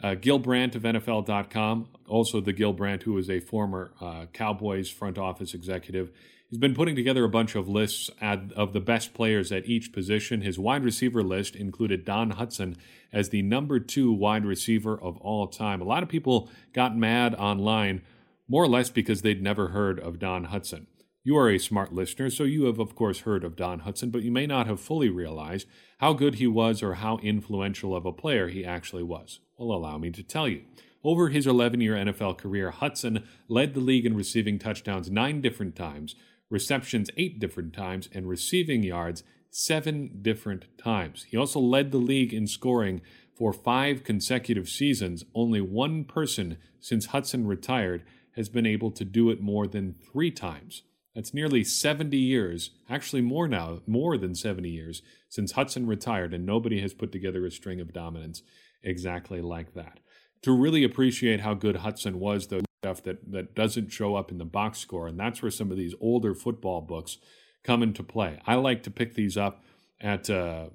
Uh, 0.02 0.14
Gil 0.14 0.38
Brandt 0.38 0.75
of 0.75 0.82
NFL.com, 0.82 1.88
also 2.08 2.41
the 2.41 2.52
Gil 2.52 2.73
Brandt 2.73 3.02
who 3.02 3.19
is 3.19 3.29
a 3.29 3.41
former 3.41 3.93
uh, 4.00 4.26
Cowboys 4.32 4.88
front 4.91 5.19
office 5.19 5.52
executive, 5.55 6.11
He's 6.50 6.58
been 6.58 6.75
putting 6.75 6.97
together 6.97 7.23
a 7.23 7.29
bunch 7.29 7.55
of 7.55 7.69
lists 7.69 8.11
of 8.20 8.73
the 8.73 8.81
best 8.81 9.14
players 9.14 9.52
at 9.52 9.69
each 9.69 9.93
position. 9.93 10.41
His 10.41 10.58
wide 10.58 10.82
receiver 10.82 11.23
list 11.23 11.55
included 11.55 12.05
Don 12.05 12.32
Hutson 12.32 12.75
as 13.12 13.29
the 13.29 13.43
number 13.43 13.79
two 13.79 14.12
wide 14.12 14.44
receiver 14.44 15.00
of 15.00 15.17
all 15.19 15.47
time. 15.47 15.81
A 15.81 15.85
lot 15.85 16.02
of 16.02 16.08
people 16.08 16.50
got 16.73 16.97
mad 16.97 17.37
online, 17.37 18.02
more 18.49 18.64
or 18.64 18.69
less 18.69 18.91
because 18.91 19.23
they'd 19.23 19.41
never 19.41 19.69
heard 19.69 20.00
of 20.00 20.19
Don 20.19 20.47
Hutson. 20.47 20.87
You 21.22 21.37
are 21.37 21.50
a 21.50 21.58
smart 21.58 21.93
listener, 21.93 22.31
so 22.31 22.44
you 22.44 22.64
have, 22.64 22.78
of 22.78 22.94
course, 22.94 23.20
heard 23.20 23.44
of 23.44 23.55
Don 23.55 23.82
Hutson, 23.82 24.11
but 24.11 24.22
you 24.22 24.32
may 24.32 24.46
not 24.46 24.67
have 24.67 24.81
fully 24.81 25.11
realized 25.11 25.69
how 25.99 26.14
good 26.14 26.37
he 26.37 26.46
was 26.46 26.82
or 26.82 26.94
how 26.94 27.19
influential 27.19 27.94
of 27.94 28.06
a 28.06 28.12
player 28.12 28.49
he 28.49 28.64
actually 28.64 29.02
was. 29.02 29.40
Well, 29.58 29.76
allow 29.76 29.99
me 29.99 30.11
to 30.12 30.22
tell 30.22 30.49
you. 30.49 30.62
Over 31.05 31.28
his 31.28 31.46
11 31.46 31.82
year 31.82 31.94
NFL 31.94 32.38
career, 32.38 32.72
Hutson 32.72 33.26
led 33.49 33.75
the 33.75 33.81
league 33.81 34.06
in 34.06 34.17
receiving 34.17 34.58
touchdowns 34.58 35.11
nine 35.11 35.43
different 35.43 35.76
times, 35.76 36.14
receptions 36.49 37.11
eight 37.19 37.38
different 37.38 37.75
times, 37.75 38.08
and 38.14 38.26
receiving 38.26 38.82
yards 38.82 39.23
seven 39.50 40.20
different 40.23 40.64
times. 40.78 41.26
He 41.28 41.37
also 41.37 41.61
led 41.61 41.93
the 41.93 41.99
league 41.99 42.32
in 42.32 42.46
scoring 42.46 43.02
for 43.37 43.52
five 43.52 44.05
consecutive 44.05 44.70
seasons. 44.70 45.25
Only 45.34 45.61
one 45.61 46.05
person 46.05 46.56
since 46.78 47.08
Hutson 47.08 47.46
retired 47.46 48.05
has 48.37 48.49
been 48.49 48.64
able 48.64 48.90
to 48.93 49.05
do 49.05 49.28
it 49.28 49.43
more 49.43 49.66
than 49.66 49.93
three 49.93 50.31
times. 50.31 50.82
That's 51.14 51.34
nearly 51.34 51.64
70 51.64 52.16
years, 52.16 52.70
actually 52.88 53.22
more 53.22 53.48
now, 53.48 53.80
more 53.86 54.16
than 54.16 54.34
70 54.34 54.68
years, 54.68 55.02
since 55.28 55.54
Hutson 55.54 55.88
retired, 55.88 56.32
and 56.32 56.46
nobody 56.46 56.80
has 56.80 56.94
put 56.94 57.10
together 57.10 57.44
a 57.44 57.50
string 57.50 57.80
of 57.80 57.92
dominance 57.92 58.42
exactly 58.82 59.40
like 59.40 59.74
that. 59.74 59.99
To 60.42 60.52
really 60.52 60.85
appreciate 60.85 61.40
how 61.40 61.54
good 61.54 61.76
Hutson 61.76 62.14
was, 62.14 62.46
though, 62.46 62.61
stuff 62.82 63.02
that, 63.02 63.30
that 63.30 63.54
doesn't 63.54 63.92
show 63.92 64.14
up 64.14 64.30
in 64.30 64.38
the 64.38 64.44
box 64.44 64.78
score. 64.78 65.06
And 65.06 65.18
that's 65.20 65.42
where 65.42 65.50
some 65.50 65.70
of 65.70 65.76
these 65.76 65.94
older 66.00 66.35
football 66.35 66.80
books 66.80 67.18
come 67.62 67.82
into 67.82 68.02
play. 68.02 68.40
I 68.46 68.54
like 68.54 68.82
to 68.85 68.90
pick 68.90 69.14
these 69.14 69.37
up 69.37 69.62
at 70.00 70.30
uh, 70.30 70.66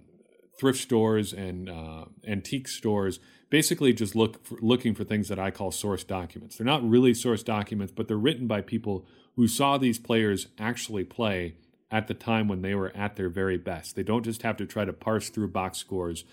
thrift 0.60 0.80
stores 0.80 1.34
and 1.34 1.70
uh, 1.70 2.06
antique 2.28 2.68
stores, 2.68 3.20
basically 3.50 3.92
just 3.94 4.16
look 4.16 4.46
for, 4.46 4.58
looking 4.62 4.94
for 4.94 5.04
things 5.04 5.30
that 5.30 5.40
I 5.40 5.50
call 5.50 5.72
source 5.72 6.04
documents. 6.04 6.58
They're 6.58 6.66
not 6.66 6.88
really 6.88 7.14
source 7.14 7.44
documents, 7.44 7.94
but 7.96 8.08
they're 8.08 8.18
written 8.18 8.48
by 8.48 8.62
people 8.62 9.08
who 9.36 9.48
saw 9.48 9.78
these 9.78 10.00
players 10.00 10.48
actually 10.58 11.04
play 11.04 11.56
at 11.92 12.08
the 12.08 12.14
time 12.14 12.48
when 12.48 12.62
they 12.62 12.76
were 12.76 12.96
at 12.96 13.16
their 13.16 13.30
very 13.30 13.58
best. 13.58 13.96
They 13.96 14.04
don't 14.04 14.24
just 14.24 14.42
have 14.42 14.58
to 14.58 14.66
try 14.66 14.86
to 14.86 14.94
parse 14.94 15.30
through 15.30 15.50
box 15.50 15.78
scores 15.78 16.24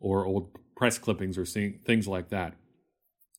or 0.00 0.24
old 0.26 0.50
press 0.76 0.98
clippings 0.98 1.38
or 1.38 1.44
things 1.44 2.06
like 2.06 2.28
that. 2.28 2.54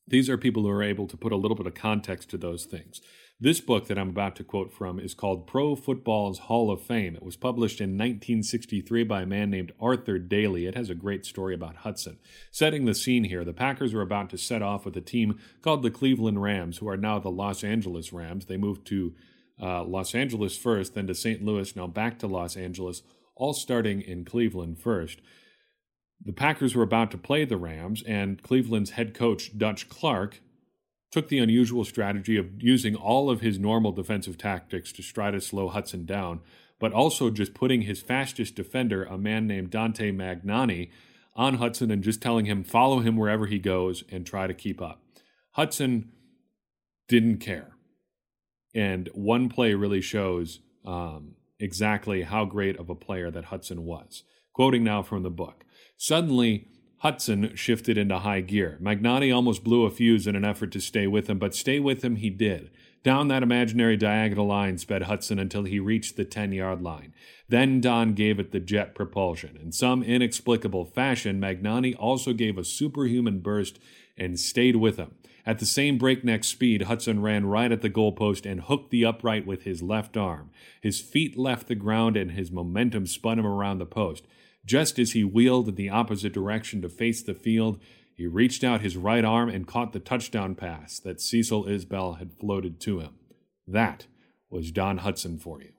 These 0.06 0.28
are 0.28 0.36
people 0.36 0.62
who 0.62 0.70
are 0.70 0.82
able 0.82 1.06
to 1.06 1.16
put 1.16 1.32
a 1.32 1.36
little 1.36 1.56
bit 1.56 1.66
of 1.66 1.74
context 1.74 2.30
to 2.30 2.38
those 2.38 2.64
things. 2.64 3.00
This 3.42 3.60
book 3.62 3.88
that 3.88 3.98
I'm 3.98 4.10
about 4.10 4.36
to 4.36 4.44
quote 4.44 4.70
from 4.70 5.00
is 5.00 5.14
called 5.14 5.46
Pro 5.46 5.74
Football's 5.74 6.40
Hall 6.40 6.70
of 6.70 6.82
Fame. 6.82 7.16
It 7.16 7.22
was 7.22 7.36
published 7.36 7.80
in 7.80 7.96
1963 7.96 9.02
by 9.04 9.22
a 9.22 9.26
man 9.26 9.48
named 9.48 9.72
Arthur 9.80 10.18
Daley. 10.18 10.66
It 10.66 10.74
has 10.74 10.90
a 10.90 10.94
great 10.94 11.24
story 11.24 11.54
about 11.54 11.78
Hutson. 11.78 12.18
Setting 12.50 12.84
the 12.84 12.94
scene 12.94 13.24
here, 13.24 13.42
the 13.42 13.54
Packers 13.54 13.94
are 13.94 14.02
about 14.02 14.28
to 14.30 14.36
set 14.36 14.60
off 14.60 14.84
with 14.84 14.94
a 14.98 15.00
team 15.00 15.38
called 15.62 15.82
the 15.82 15.90
Cleveland 15.90 16.42
Rams, 16.42 16.78
who 16.78 16.88
are 16.88 16.98
now 16.98 17.18
the 17.18 17.30
Los 17.30 17.64
Angeles 17.64 18.12
Rams. 18.12 18.44
They 18.44 18.58
moved 18.58 18.86
to 18.88 19.14
uh, 19.58 19.84
Los 19.84 20.14
Angeles 20.14 20.58
first, 20.58 20.94
then 20.94 21.06
to 21.06 21.14
St. 21.14 21.42
Louis, 21.42 21.74
now 21.74 21.86
back 21.86 22.18
to 22.18 22.26
Los 22.26 22.58
Angeles, 22.58 23.02
all 23.36 23.54
starting 23.54 24.02
in 24.02 24.26
Cleveland 24.26 24.78
first 24.78 25.22
the 26.22 26.32
Packers 26.32 26.74
were 26.74 26.82
about 26.82 27.10
to 27.10 27.18
play 27.18 27.44
the 27.44 27.56
Rams, 27.56 28.02
and 28.02 28.42
Cleveland's 28.42 28.90
head 28.90 29.14
coach, 29.14 29.56
Dutch 29.56 29.88
Clark, 29.88 30.40
took 31.10 31.28
the 31.28 31.38
unusual 31.38 31.84
strategy 31.84 32.36
of 32.36 32.62
using 32.62 32.94
all 32.94 33.30
of 33.30 33.40
his 33.40 33.58
normal 33.58 33.92
defensive 33.92 34.38
tactics 34.38 34.92
to 34.92 35.02
try 35.02 35.30
to 35.30 35.40
slow 35.40 35.70
Hutson 35.70 36.06
down, 36.06 36.40
but 36.78 36.92
also 36.92 37.30
just 37.30 37.52
putting 37.54 37.82
his 37.82 38.00
fastest 38.00 38.54
defender, 38.54 39.04
a 39.04 39.18
man 39.18 39.46
named 39.46 39.70
Dante 39.70 40.12
Magnani, 40.12 40.90
on 41.34 41.58
Hutson 41.58 41.92
and 41.92 42.02
just 42.02 42.20
telling 42.20 42.46
him, 42.46 42.64
follow 42.64 43.00
him 43.00 43.16
wherever 43.16 43.46
he 43.46 43.58
goes 43.58 44.04
and 44.10 44.26
try 44.26 44.46
to 44.46 44.54
keep 44.54 44.80
up. 44.80 45.00
Hutson 45.56 46.08
didn't 47.08 47.38
care. 47.38 47.72
And 48.74 49.08
one 49.14 49.48
play 49.48 49.74
really 49.74 50.00
shows 50.00 50.60
um, 50.84 51.34
exactly 51.58 52.22
how 52.22 52.44
great 52.44 52.78
of 52.78 52.88
a 52.88 52.94
player 52.94 53.30
that 53.30 53.46
Hutson 53.46 53.80
was. 53.80 54.22
Quoting 54.52 54.84
now 54.84 55.02
from 55.02 55.22
the 55.22 55.30
book 55.30 55.64
Suddenly, 55.96 56.66
Hutson 57.02 57.56
shifted 57.56 57.96
into 57.96 58.18
high 58.18 58.42
gear. 58.42 58.76
Magnani 58.80 59.34
almost 59.34 59.64
blew 59.64 59.84
a 59.84 59.90
fuse 59.90 60.26
in 60.26 60.36
an 60.36 60.44
effort 60.44 60.70
to 60.72 60.80
stay 60.80 61.06
with 61.06 61.30
him, 61.30 61.38
but 61.38 61.54
stay 61.54 61.80
with 61.80 62.02
him 62.02 62.16
he 62.16 62.28
did. 62.28 62.70
Down 63.02 63.28
that 63.28 63.42
imaginary 63.42 63.96
diagonal 63.96 64.46
line 64.46 64.76
sped 64.76 65.02
Hutson 65.02 65.40
until 65.40 65.64
he 65.64 65.80
reached 65.80 66.16
the 66.16 66.26
10 66.26 66.52
yard 66.52 66.82
line. 66.82 67.14
Then 67.48 67.80
Don 67.80 68.12
gave 68.12 68.38
it 68.38 68.52
the 68.52 68.60
jet 68.60 68.94
propulsion. 68.94 69.58
In 69.62 69.72
some 69.72 70.02
inexplicable 70.02 70.84
fashion, 70.84 71.40
Magnani 71.40 71.96
also 71.98 72.34
gave 72.34 72.58
a 72.58 72.64
superhuman 72.64 73.40
burst 73.40 73.78
and 74.18 74.38
stayed 74.38 74.76
with 74.76 74.98
him. 74.98 75.14
At 75.46 75.58
the 75.58 75.66
same 75.66 75.96
breakneck 75.96 76.44
speed, 76.44 76.82
Hutson 76.82 77.22
ran 77.22 77.46
right 77.46 77.72
at 77.72 77.80
the 77.80 77.88
goalpost 77.88 78.44
and 78.44 78.60
hooked 78.60 78.90
the 78.90 79.06
upright 79.06 79.46
with 79.46 79.62
his 79.62 79.82
left 79.82 80.18
arm. 80.18 80.50
His 80.82 81.00
feet 81.00 81.38
left 81.38 81.66
the 81.66 81.74
ground 81.74 82.18
and 82.18 82.32
his 82.32 82.52
momentum 82.52 83.06
spun 83.06 83.38
him 83.38 83.46
around 83.46 83.78
the 83.78 83.86
post. 83.86 84.26
Just 84.64 84.98
as 84.98 85.12
he 85.12 85.24
wheeled 85.24 85.68
in 85.68 85.74
the 85.74 85.88
opposite 85.88 86.32
direction 86.32 86.82
to 86.82 86.88
face 86.88 87.22
the 87.22 87.34
field, 87.34 87.80
he 88.14 88.26
reached 88.26 88.62
out 88.62 88.82
his 88.82 88.96
right 88.96 89.24
arm 89.24 89.48
and 89.48 89.66
caught 89.66 89.92
the 89.92 90.00
touchdown 90.00 90.54
pass 90.54 90.98
that 91.00 91.20
Cecil 91.20 91.64
Isbell 91.64 92.18
had 92.18 92.34
floated 92.34 92.78
to 92.80 93.00
him. 93.00 93.14
That 93.66 94.06
was 94.50 94.70
Don 94.70 94.98
Hutson 94.98 95.40
for 95.40 95.62
you. 95.62 95.72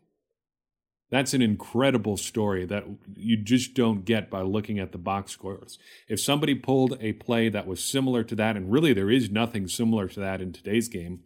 That's 1.12 1.34
an 1.34 1.42
incredible 1.42 2.16
story 2.16 2.66
that 2.66 2.86
you 3.16 3.36
just 3.36 3.74
don't 3.74 4.06
get 4.06 4.30
by 4.30 4.42
looking 4.42 4.80
at 4.80 4.94
the 4.94 4.98
box 4.98 5.32
scores. 5.34 5.78
If 6.08 6.22
somebody 6.22 6.56
pulled 6.56 6.98
a 7.02 7.14
play 7.14 7.50
that 7.50 7.68
was 7.68 7.84
similar 7.84 8.24
to 8.24 8.36
that, 8.36 8.56
and 8.56 8.72
really 8.72 8.94
there 8.94 9.12
is 9.12 9.30
nothing 9.30 9.68
similar 9.68 10.08
to 10.08 10.20
that 10.22 10.42
in 10.42 10.54
today's 10.54 10.88
game 10.88 11.20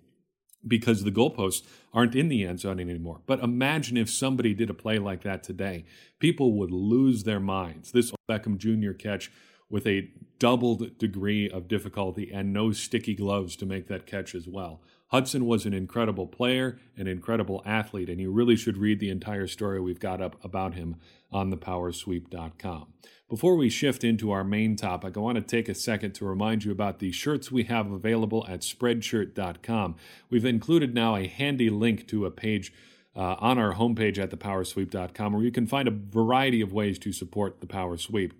because 0.68 1.04
the 1.04 1.12
goalposts 1.12 1.64
aren't 1.94 2.16
in 2.16 2.28
the 2.28 2.46
end 2.46 2.60
zone 2.60 2.80
anymore. 2.80 3.22
But 3.26 3.40
imagine 3.40 3.98
if 3.98 4.10
somebody 4.10 4.54
did 4.54 4.70
a 4.70 4.74
play 4.74 5.00
like 5.00 5.24
that 5.24 5.44
today. 5.44 5.86
People 6.20 6.54
would 6.54 6.72
lose 6.72 7.24
their 7.24 7.40
minds. 7.40 7.92
This 7.92 8.12
Beckham 8.30 8.58
Jr. 8.58 8.94
catch 8.94 9.32
with 9.70 9.88
a 9.88 10.10
doubled 10.40 10.98
degree 10.98 11.50
of 11.50 11.68
difficulty 11.68 12.32
and 12.32 12.54
no 12.54 12.72
sticky 12.72 13.16
gloves 13.16 13.56
to 13.56 13.66
make 13.66 13.88
that 13.88 14.06
catch 14.06 14.36
as 14.36 14.48
well. 14.48 14.82
Hutson 15.14 15.44
was 15.44 15.66
an 15.66 15.74
incredible 15.74 16.28
player, 16.28 16.80
an 16.98 17.08
incredible 17.08 17.62
athlete, 17.66 18.10
and 18.10 18.20
you 18.20 18.32
really 18.32 18.56
should 18.56 18.78
read 18.78 19.00
the 19.00 19.10
entire 19.10 19.48
story 19.48 19.80
we've 19.80 20.00
got 20.00 20.22
up 20.22 20.44
about 20.44 20.74
him 20.74 20.96
on 21.32 21.52
thepowersweep.com. 21.52 22.88
Before 23.27 23.55
we 23.55 23.70
shift 23.70 24.03
into 24.03 24.29
our 24.29 24.44
main 24.44 24.75
topic, 24.75 25.17
I 25.17 25.20
want 25.20 25.38
to 25.38 25.41
take 25.41 25.67
a 25.67 25.74
second 25.74 26.13
to 26.13 26.25
remind 26.25 26.63
you 26.63 26.72
about 26.72 27.00
the 27.00 27.12
shirts 27.12 27.51
we 27.51 27.63
have 27.63 27.91
available 27.91 28.46
at 28.48 28.62
spreadshirt.com. 28.62 29.96
We've 30.29 30.46
included 30.46 30.94
now 30.94 31.15
a 31.15 31.27
handy 31.27 31.72
link 31.72 32.08
to 32.10 32.27
a 32.27 32.32
page 32.32 32.72
uh, 33.15 33.36
on 33.39 33.58
our 33.58 33.74
homepage 33.74 34.20
at 34.20 34.29
thepowersweep.com 34.29 35.34
where 35.34 35.44
you 35.44 35.51
can 35.51 35.65
find 35.65 35.88
a 35.88 35.91
variety 35.91 36.62
of 36.62 36.72
ways 36.72 37.00
to 37.00 37.12
support 37.12 37.62
the 37.62 37.67
Power 37.67 37.98
Sweep. 37.98 38.32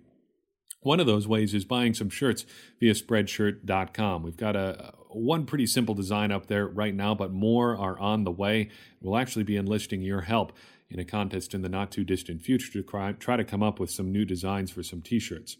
One 0.82 1.00
of 1.00 1.06
those 1.06 1.26
ways 1.26 1.52
is 1.52 1.64
buying 1.64 1.92
some 1.92 2.08
shirts 2.08 2.46
via 2.78 2.94
spreadshirt.com. 2.94 4.22
We've 4.22 4.36
got 4.36 4.54
a 4.54 4.94
one 5.08 5.46
pretty 5.46 5.66
simple 5.66 5.96
design 5.96 6.30
up 6.30 6.46
there 6.46 6.68
right 6.68 6.94
now, 6.94 7.12
but 7.12 7.32
more 7.32 7.76
are 7.76 7.98
on 7.98 8.22
the 8.22 8.30
way. 8.30 8.68
We'll 9.00 9.16
actually 9.16 9.44
be 9.44 9.56
enlisting 9.56 10.02
your 10.02 10.20
help 10.20 10.52
in 10.90 10.98
a 10.98 11.04
contest 11.04 11.54
in 11.54 11.62
the 11.62 11.68
not 11.68 11.90
too 11.90 12.04
distant 12.04 12.42
future 12.42 12.82
to 12.82 13.12
try 13.18 13.36
to 13.36 13.44
come 13.44 13.62
up 13.62 13.80
with 13.80 13.90
some 13.90 14.12
new 14.12 14.24
designs 14.24 14.70
for 14.70 14.82
some 14.82 15.02
t-shirts. 15.02 15.56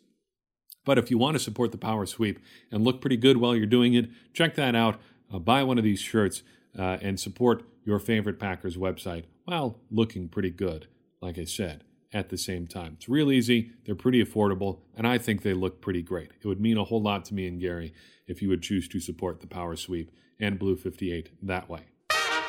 But 0.85 0.99
if 0.99 1.11
you 1.11 1.19
want 1.19 1.35
to 1.35 1.43
support 1.43 1.73
the 1.73 1.79
Power 1.79 2.07
Sweep 2.07 2.39
and 2.71 2.85
look 2.85 3.01
pretty 3.01 3.17
good 3.17 3.39
while 3.39 3.57
you're 3.57 3.67
doing 3.67 3.95
it, 3.95 4.09
check 4.33 4.55
that 4.55 4.77
out. 4.77 5.01
Uh, 5.33 5.41
buy 5.41 5.65
one 5.65 5.79
of 5.79 5.85
these 5.85 5.99
shirts 5.99 6.43
uh, 6.79 6.99
and 7.03 7.19
support 7.19 7.65
your 7.85 7.99
favorite 7.99 8.39
Packers 8.39 8.77
website 8.77 9.25
while 9.45 9.79
looking 9.91 10.29
pretty 10.29 10.51
good, 10.51 10.87
like 11.21 11.39
I 11.39 11.45
said 11.45 11.83
at 12.13 12.29
the 12.29 12.39
same 12.39 12.67
time. 12.67 12.95
It's 12.97 13.09
real 13.09 13.33
easy, 13.33 13.73
they're 13.85 13.95
pretty 13.95 14.25
affordable, 14.25 14.79
and 14.97 15.07
I 15.07 15.19
think 15.19 15.43
they 15.43 15.53
look 15.53 15.81
pretty 15.81 16.03
great. 16.03 16.31
It 16.41 16.47
would 16.47 16.61
mean 16.61 16.79
a 16.79 16.85
whole 16.85 17.03
lot 17.03 17.25
to 17.27 17.35
me 17.35 17.47
and 17.47 17.61
Gary 17.61 17.93
if 18.27 18.41
you 18.41 18.49
would 18.49 18.63
choose 18.63 18.89
to 18.89 19.01
support 19.01 19.41
the 19.41 19.47
Power 19.47 19.77
Sweep 19.77 20.11
and 20.39 20.59
Blue 20.59 20.77
58 20.77 21.31
that 21.43 21.69
way. 21.69 21.81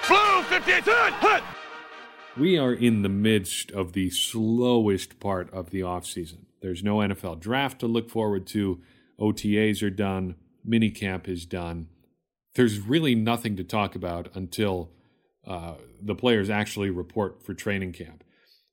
Blue 0.07 0.43
58, 0.43 0.83
hut, 0.85 1.13
hut! 1.13 1.66
We 2.39 2.55
are 2.55 2.73
in 2.73 3.01
the 3.01 3.09
midst 3.09 3.71
of 3.71 3.93
the 3.93 4.11
slowest 4.11 5.19
part 5.19 5.51
of 5.51 5.71
the 5.71 5.79
offseason. 5.79 6.45
There's 6.61 6.83
no 6.83 6.97
NFL 6.97 7.39
draft 7.39 7.79
to 7.79 7.87
look 7.87 8.11
forward 8.11 8.45
to. 8.47 8.79
OTAs 9.19 9.81
are 9.81 9.89
done. 9.89 10.35
Minicamp 10.67 11.27
is 11.27 11.47
done. 11.47 11.87
There's 12.53 12.79
really 12.79 13.15
nothing 13.15 13.55
to 13.55 13.63
talk 13.63 13.95
about 13.95 14.29
until 14.35 14.91
uh, 15.47 15.75
the 15.99 16.13
players 16.13 16.47
actually 16.47 16.91
report 16.91 17.43
for 17.43 17.55
training 17.55 17.93
camp. 17.93 18.23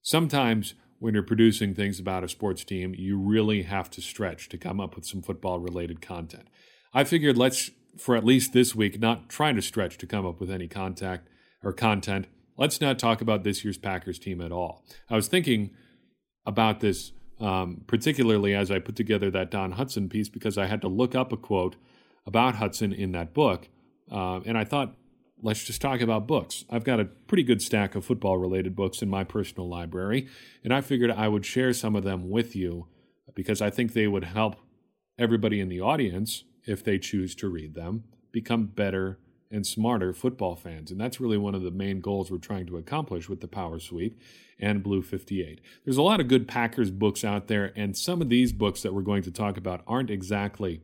Sometimes 0.02 0.74
when 0.98 1.14
you're 1.14 1.22
producing 1.22 1.74
things 1.74 1.98
about 1.98 2.22
a 2.22 2.28
sports 2.28 2.64
team, 2.64 2.94
you 2.94 3.16
really 3.18 3.62
have 3.62 3.88
to 3.92 4.02
stretch 4.02 4.50
to 4.50 4.58
come 4.58 4.78
up 4.78 4.94
with 4.94 5.06
some 5.06 5.22
football 5.22 5.58
related 5.58 6.02
content. 6.02 6.48
I 6.92 7.04
figured 7.04 7.38
let's, 7.38 7.70
for 7.96 8.14
at 8.14 8.24
least 8.24 8.52
this 8.52 8.74
week, 8.74 9.00
not 9.00 9.30
try 9.30 9.52
to 9.52 9.62
stretch 9.62 9.96
to 9.98 10.06
come 10.06 10.26
up 10.26 10.38
with 10.38 10.50
any 10.50 10.68
contact 10.68 11.28
or 11.62 11.72
content. 11.72 12.26
Let's 12.56 12.80
not 12.80 12.98
talk 12.98 13.20
about 13.20 13.42
this 13.42 13.64
year's 13.64 13.78
Packers 13.78 14.18
team 14.18 14.40
at 14.40 14.52
all. 14.52 14.84
I 15.10 15.16
was 15.16 15.28
thinking 15.28 15.70
about 16.46 16.80
this 16.80 17.12
um, 17.40 17.82
particularly 17.86 18.54
as 18.54 18.70
I 18.70 18.78
put 18.78 18.96
together 18.96 19.30
that 19.30 19.50
Don 19.50 19.74
Hutson 19.74 20.08
piece 20.08 20.28
because 20.28 20.56
I 20.56 20.66
had 20.66 20.80
to 20.82 20.88
look 20.88 21.14
up 21.14 21.32
a 21.32 21.36
quote 21.36 21.76
about 22.26 22.56
Hutson 22.56 22.96
in 22.96 23.12
that 23.12 23.34
book. 23.34 23.68
Uh, 24.10 24.40
and 24.46 24.56
I 24.56 24.64
thought 24.64 24.94
let's 25.42 25.64
just 25.64 25.80
talk 25.80 26.00
about 26.00 26.26
books. 26.26 26.64
I've 26.70 26.84
got 26.84 27.00
a 27.00 27.04
pretty 27.04 27.42
good 27.42 27.60
stack 27.60 27.94
of 27.94 28.04
football 28.04 28.38
related 28.38 28.76
books 28.76 29.02
in 29.02 29.10
my 29.10 29.24
personal 29.24 29.68
library, 29.68 30.28
and 30.62 30.72
I 30.72 30.80
figured 30.80 31.10
I 31.10 31.28
would 31.28 31.44
share 31.44 31.72
some 31.72 31.96
of 31.96 32.04
them 32.04 32.30
with 32.30 32.54
you 32.54 32.86
because 33.34 33.60
I 33.60 33.70
think 33.70 33.92
they 33.92 34.06
would 34.06 34.24
help 34.24 34.56
everybody 35.18 35.60
in 35.60 35.68
the 35.68 35.80
audience, 35.80 36.44
if 36.64 36.82
they 36.82 36.98
choose 36.98 37.34
to 37.36 37.48
read 37.48 37.74
them, 37.74 38.04
become 38.32 38.66
better 38.66 39.18
and 39.54 39.66
smarter 39.66 40.12
football 40.12 40.56
fans. 40.56 40.90
And 40.90 41.00
that's 41.00 41.20
really 41.20 41.38
one 41.38 41.54
of 41.54 41.62
the 41.62 41.70
main 41.70 42.00
goals 42.00 42.30
we're 42.30 42.38
trying 42.38 42.66
to 42.66 42.76
accomplish 42.76 43.28
with 43.28 43.40
the 43.40 43.48
Power 43.48 43.78
Sweep 43.78 44.20
and 44.58 44.82
Blue 44.82 45.02
58. 45.02 45.60
There's 45.84 45.96
a 45.96 46.02
lot 46.02 46.20
of 46.20 46.28
good 46.28 46.46
Packers 46.46 46.90
books 46.90 47.24
out 47.24 47.46
there, 47.46 47.72
and 47.76 47.96
some 47.96 48.20
of 48.20 48.28
these 48.28 48.52
books 48.52 48.82
that 48.82 48.92
we're 48.92 49.02
going 49.02 49.22
to 49.22 49.30
talk 49.30 49.56
about 49.56 49.82
aren't 49.86 50.10
exactly 50.10 50.80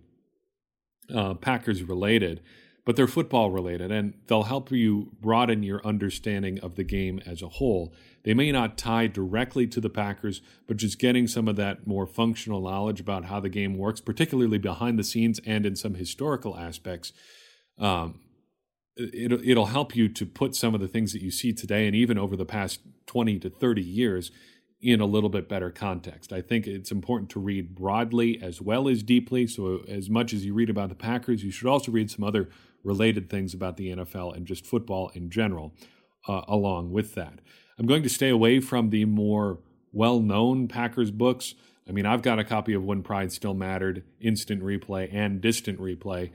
uh, 1.15 1.35
Packers 1.35 1.83
related 1.83 2.41
but 2.85 2.97
they're 2.97 3.07
football 3.07 3.51
related 3.51 3.91
and 3.93 4.15
they'll 4.27 4.45
help 4.45 4.71
you 4.71 5.13
broaden 5.21 5.63
your 5.63 5.85
understanding 5.87 6.59
of 6.61 6.77
the 6.77 6.85
game 6.85 7.21
as 7.27 7.43
a 7.43 7.49
whole. 7.49 7.93
They 8.23 8.35
may 8.35 8.51
not 8.53 8.79
tie 8.79 9.07
directly 9.07 9.67
to 9.69 9.81
the 9.81 9.91
Packers, 9.91 10.43
but 10.67 10.77
just 10.77 10.99
getting 10.99 11.27
some 11.27 11.49
of 11.49 11.57
that 11.57 11.87
more 11.87 12.07
functional 12.07 12.61
knowledge 12.61 13.01
about 13.01 13.27
how 13.27 13.41
the 13.41 13.49
game 13.49 13.77
works, 13.77 14.01
particularly 14.01 14.59
behind 14.59 14.99
the 14.99 15.05
scenes 15.05 15.41
and 15.47 15.65
in 15.65 15.77
some 15.77 15.95
historical 15.95 16.57
aspects, 16.57 17.13
um, 17.79 18.21
it'll, 18.97 19.41
it'll 19.43 19.67
help 19.67 19.95
you 19.95 20.09
to 20.09 20.27
put 20.27 20.55
some 20.55 20.75
of 20.75 20.81
the 20.81 20.89
things 20.89 21.13
that 21.13 21.23
you 21.23 21.31
see 21.31 21.53
today 21.53 21.87
and 21.87 21.97
even 21.97 22.19
over 22.19 22.37
the 22.37 22.45
past 22.45 22.81
20 23.07 23.39
to 23.41 23.51
30 23.51 23.83
years 23.83 24.31
in 24.83 25.01
a 25.01 25.07
little 25.07 25.29
bit 25.29 25.49
better 25.49 25.71
context. 25.71 26.33
I 26.33 26.41
think 26.41 26.67
it's 26.67 26.91
important 26.91 27.31
to 27.31 27.41
read 27.41 27.75
broadly 27.75 28.41
as 28.43 28.63
well 28.63 28.89
as 28.89 29.03
deeply. 29.03 29.47
So, 29.47 29.83
as 29.87 30.09
much 30.09 30.33
as 30.33 30.45
you 30.45 30.55
read 30.55 30.71
about 30.71 30.89
the 30.89 30.95
Packers, 30.95 31.45
you 31.45 31.51
should 31.51 31.69
also 31.69 31.93
read 31.93 32.11
some 32.11 32.25
other 32.25 32.49
related 32.83 33.29
things 33.29 33.53
about 33.53 33.77
the 33.77 33.95
NFL 33.95 34.35
and 34.35 34.47
just 34.47 34.67
football 34.67 35.11
in 35.15 35.31
general 35.31 35.75
uh, 36.27 36.43
along 36.49 36.93
with 36.93 37.15
that. 37.15 37.41
I'm 37.79 37.87
going 37.87 38.03
to 38.03 38.09
stay 38.09 38.31
away 38.31 38.61
from 38.61 38.91
the 38.91 39.05
more 39.05 39.59
well 39.93 40.21
known 40.21 40.69
Packers 40.69 41.11
books. 41.11 41.55
I 41.89 41.93
mean, 41.93 42.07
I've 42.07 42.23
got 42.23 42.39
a 42.39 42.45
copy 42.45 42.73
of 42.73 42.85
When 42.85 43.03
Pride 43.03 43.33
Still 43.33 43.55
Mattered, 43.55 44.05
Instant 44.21 44.63
Replay, 44.63 45.13
and 45.13 45.41
Distant 45.41 45.81
Replay. 45.81 46.31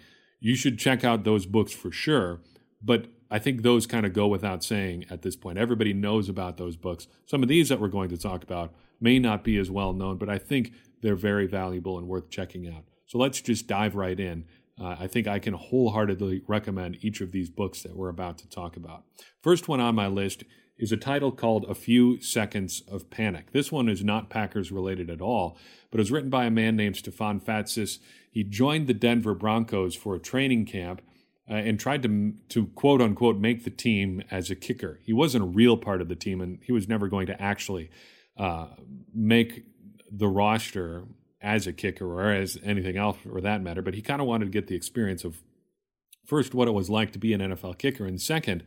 You 0.46 0.56
should 0.56 0.78
check 0.78 1.04
out 1.04 1.24
those 1.24 1.48
books 1.48 1.72
for 1.72 1.92
sure. 1.92 2.40
But 2.80 3.08
I 3.32 3.40
think 3.40 3.64
those 3.64 3.88
kind 3.88 4.06
of 4.06 4.14
go 4.14 4.28
without 4.28 4.64
saying 4.64 5.06
at 5.10 5.24
this 5.24 5.36
point. 5.36 5.58
Everybody 5.58 5.92
knows 5.92 6.30
about 6.30 6.58
those 6.58 6.76
books. 6.78 7.08
Some 7.26 7.42
of 7.42 7.50
these 7.50 7.70
that 7.70 7.82
we're 7.82 7.88
going 7.88 8.10
to 8.10 8.18
talk 8.18 8.44
about 8.44 8.72
may 9.02 9.18
not 9.18 9.44
be 9.44 9.58
as 9.58 9.72
well 9.72 9.92
known, 9.92 10.20
but 10.20 10.30
I 10.30 10.38
think 10.38 10.72
they're 11.02 11.16
very 11.16 11.48
valuable 11.48 11.98
and 11.98 12.08
worth 12.08 12.30
checking 12.30 12.68
out. 12.68 12.84
So 13.08 13.18
let's 13.18 13.42
just 13.42 13.66
dive 13.66 13.96
right 13.96 14.20
in 14.20 14.46
uh, 14.80 14.96
I 15.00 15.08
think 15.08 15.28
I 15.28 15.40
can 15.40 15.54
wholeheartedly 15.54 16.44
recommend 16.48 16.98
each 17.02 17.22
of 17.22 17.32
these 17.32 17.50
books 17.50 17.82
that 17.84 17.96
we're 17.96 18.10
about 18.10 18.38
to 18.40 18.50
talk 18.50 18.76
about. 18.76 19.04
First 19.42 19.68
one 19.68 19.80
on 19.80 19.96
my 19.96 20.08
list 20.08 20.44
is 20.78 20.92
a 20.92 20.98
title 20.98 21.32
called 21.32 21.66
A 21.70 21.76
Few 21.76 22.20
Seconds 22.22 22.84
of 22.88 23.10
Panic. 23.10 23.52
This 23.52 23.72
one 23.72 23.88
is 23.88 24.04
not 24.04 24.30
Packers 24.30 24.72
related 24.72 25.10
at 25.10 25.22
all, 25.22 25.58
but 25.90 26.00
it 26.00 26.02
was 26.02 26.12
written 26.12 26.30
by 26.30 26.46
a 26.46 26.52
man 26.52 26.76
named 26.76 26.98
Stefan 26.98 27.40
Fatsis. 27.40 28.00
He 28.30 28.44
joined 28.44 28.88
the 28.88 28.94
Denver 28.94 29.34
Broncos 29.34 29.96
for 29.96 30.16
a 30.16 30.20
training 30.20 30.66
camp 30.66 31.02
uh, 31.50 31.54
and 31.54 31.80
tried 31.80 32.04
to, 32.04 32.34
to 32.50 32.68
quote 32.68 33.02
unquote 33.02 33.38
make 33.38 33.64
the 33.64 33.70
team 33.70 34.22
as 34.30 34.50
a 34.50 34.56
kicker. 34.56 35.00
He 35.04 35.14
wasn't 35.14 35.44
a 35.44 35.48
real 35.48 35.78
part 35.78 36.02
of 36.02 36.10
the 36.10 36.16
team, 36.16 36.42
and 36.42 36.60
he 36.62 36.72
was 36.72 36.90
never 36.90 37.08
going 37.08 37.28
to 37.28 37.42
actually 37.42 37.90
uh, 38.38 38.68
make 39.14 39.66
the 40.12 40.28
roster 40.28 41.06
as 41.42 41.68
a 41.68 41.74
kicker 41.74 42.20
or 42.20 42.32
as 42.32 42.58
anything 42.64 42.98
else 42.98 43.18
for 43.18 43.40
that 43.40 43.62
matter, 43.62 43.82
but 43.82 43.94
he 43.94 44.02
kind 44.02 44.20
of 44.20 44.28
wanted 44.28 44.46
to 44.46 44.52
get 44.52 44.68
the 44.68 44.76
experience 44.76 45.24
of 45.24 45.44
first 46.26 46.56
what 46.56 46.68
it 46.68 46.72
was 46.72 46.90
like 46.90 47.12
to 47.12 47.20
be 47.20 47.34
an 47.34 47.42
NFL 47.42 47.78
kicker, 47.78 48.06
and 48.06 48.20
second, 48.20 48.64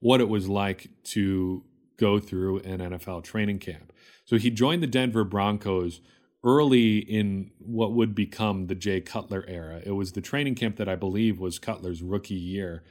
what 0.00 0.20
it 0.20 0.28
was 0.28 0.48
like 0.48 0.88
to 1.04 1.64
go 1.96 2.18
through 2.18 2.60
an 2.60 2.78
NFL 2.78 3.24
training 3.24 3.58
camp. 3.58 3.92
So 4.24 4.36
he 4.36 4.50
joined 4.50 4.82
the 4.82 4.86
Denver 4.86 5.24
Broncos 5.24 6.00
early 6.44 6.98
in 6.98 7.50
what 7.58 7.92
would 7.92 8.14
become 8.14 8.66
the 8.66 8.74
Jay 8.74 9.00
Cutler 9.00 9.44
era. 9.48 9.82
It 9.84 9.92
was 9.92 10.12
the 10.12 10.20
training 10.20 10.54
camp 10.54 10.76
that 10.76 10.88
I 10.88 10.94
believe 10.94 11.40
was 11.40 11.58
Cutler's 11.58 12.02
rookie 12.02 12.34
year 12.34 12.84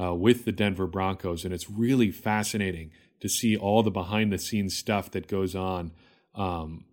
uh, 0.00 0.14
with 0.14 0.44
the 0.44 0.52
Denver 0.52 0.86
Broncos, 0.86 1.44
and 1.44 1.52
it's 1.52 1.70
really 1.70 2.10
fascinating 2.10 2.90
to 3.20 3.28
see 3.28 3.56
all 3.56 3.82
the 3.82 3.90
behind 3.90 4.32
the 4.32 4.38
scenes 4.38 4.76
stuff 4.76 5.10
that 5.12 5.28
goes 5.28 5.54
on 5.54 5.92
um, 6.34 6.84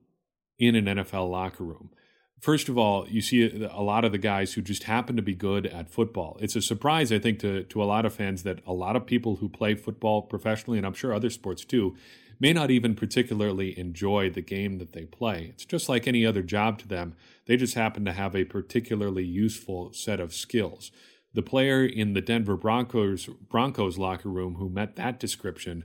in 0.59 0.75
an 0.75 0.85
NFL 0.85 1.29
locker 1.29 1.63
room. 1.63 1.89
First 2.41 2.69
of 2.69 2.77
all, 2.77 3.07
you 3.07 3.21
see 3.21 3.67
a 3.71 3.83
lot 3.83 4.03
of 4.03 4.11
the 4.11 4.17
guys 4.17 4.53
who 4.53 4.63
just 4.63 4.83
happen 4.83 5.15
to 5.15 5.21
be 5.21 5.35
good 5.35 5.67
at 5.67 5.91
football. 5.91 6.39
It's 6.41 6.55
a 6.55 6.61
surprise, 6.61 7.11
I 7.11 7.19
think, 7.19 7.37
to, 7.41 7.63
to 7.65 7.83
a 7.83 7.85
lot 7.85 8.03
of 8.03 8.15
fans 8.15 8.41
that 8.41 8.61
a 8.65 8.73
lot 8.73 8.95
of 8.95 9.05
people 9.05 9.35
who 9.35 9.47
play 9.47 9.75
football 9.75 10.23
professionally, 10.23 10.79
and 10.79 10.87
I'm 10.87 10.95
sure 10.95 11.13
other 11.13 11.29
sports 11.29 11.63
too, 11.63 11.95
may 12.39 12.51
not 12.51 12.71
even 12.71 12.95
particularly 12.95 13.77
enjoy 13.77 14.31
the 14.31 14.41
game 14.41 14.79
that 14.79 14.93
they 14.93 15.05
play. 15.05 15.51
It's 15.53 15.65
just 15.65 15.87
like 15.87 16.07
any 16.07 16.25
other 16.25 16.41
job 16.41 16.79
to 16.79 16.87
them. 16.87 17.15
They 17.45 17.57
just 17.57 17.75
happen 17.75 18.05
to 18.05 18.11
have 18.11 18.35
a 18.35 18.43
particularly 18.43 19.23
useful 19.23 19.93
set 19.93 20.19
of 20.19 20.33
skills. 20.33 20.89
The 21.35 21.43
player 21.43 21.85
in 21.85 22.13
the 22.13 22.21
Denver 22.21 22.57
Broncos 22.57 23.27
Broncos 23.27 23.99
locker 23.99 24.29
room 24.29 24.55
who 24.55 24.67
met 24.67 24.95
that 24.95 25.19
description 25.19 25.83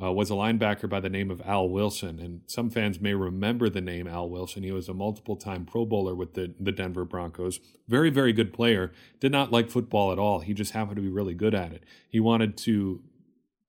uh, 0.00 0.12
was 0.12 0.30
a 0.30 0.34
linebacker 0.34 0.88
by 0.88 1.00
the 1.00 1.08
name 1.08 1.30
of 1.30 1.42
Al 1.44 1.68
Wilson. 1.68 2.20
And 2.20 2.42
some 2.46 2.70
fans 2.70 3.00
may 3.00 3.14
remember 3.14 3.68
the 3.68 3.80
name 3.80 4.06
Al 4.06 4.28
Wilson. 4.28 4.62
He 4.62 4.70
was 4.70 4.88
a 4.88 4.94
multiple 4.94 5.36
time 5.36 5.64
Pro 5.64 5.84
Bowler 5.84 6.14
with 6.14 6.34
the, 6.34 6.54
the 6.60 6.70
Denver 6.70 7.04
Broncos. 7.04 7.58
Very, 7.88 8.10
very 8.10 8.32
good 8.32 8.52
player. 8.52 8.92
Did 9.18 9.32
not 9.32 9.50
like 9.50 9.70
football 9.70 10.12
at 10.12 10.18
all. 10.18 10.40
He 10.40 10.54
just 10.54 10.72
happened 10.72 10.96
to 10.96 11.02
be 11.02 11.08
really 11.08 11.34
good 11.34 11.54
at 11.54 11.72
it. 11.72 11.82
He 12.08 12.20
wanted 12.20 12.56
to 12.58 13.02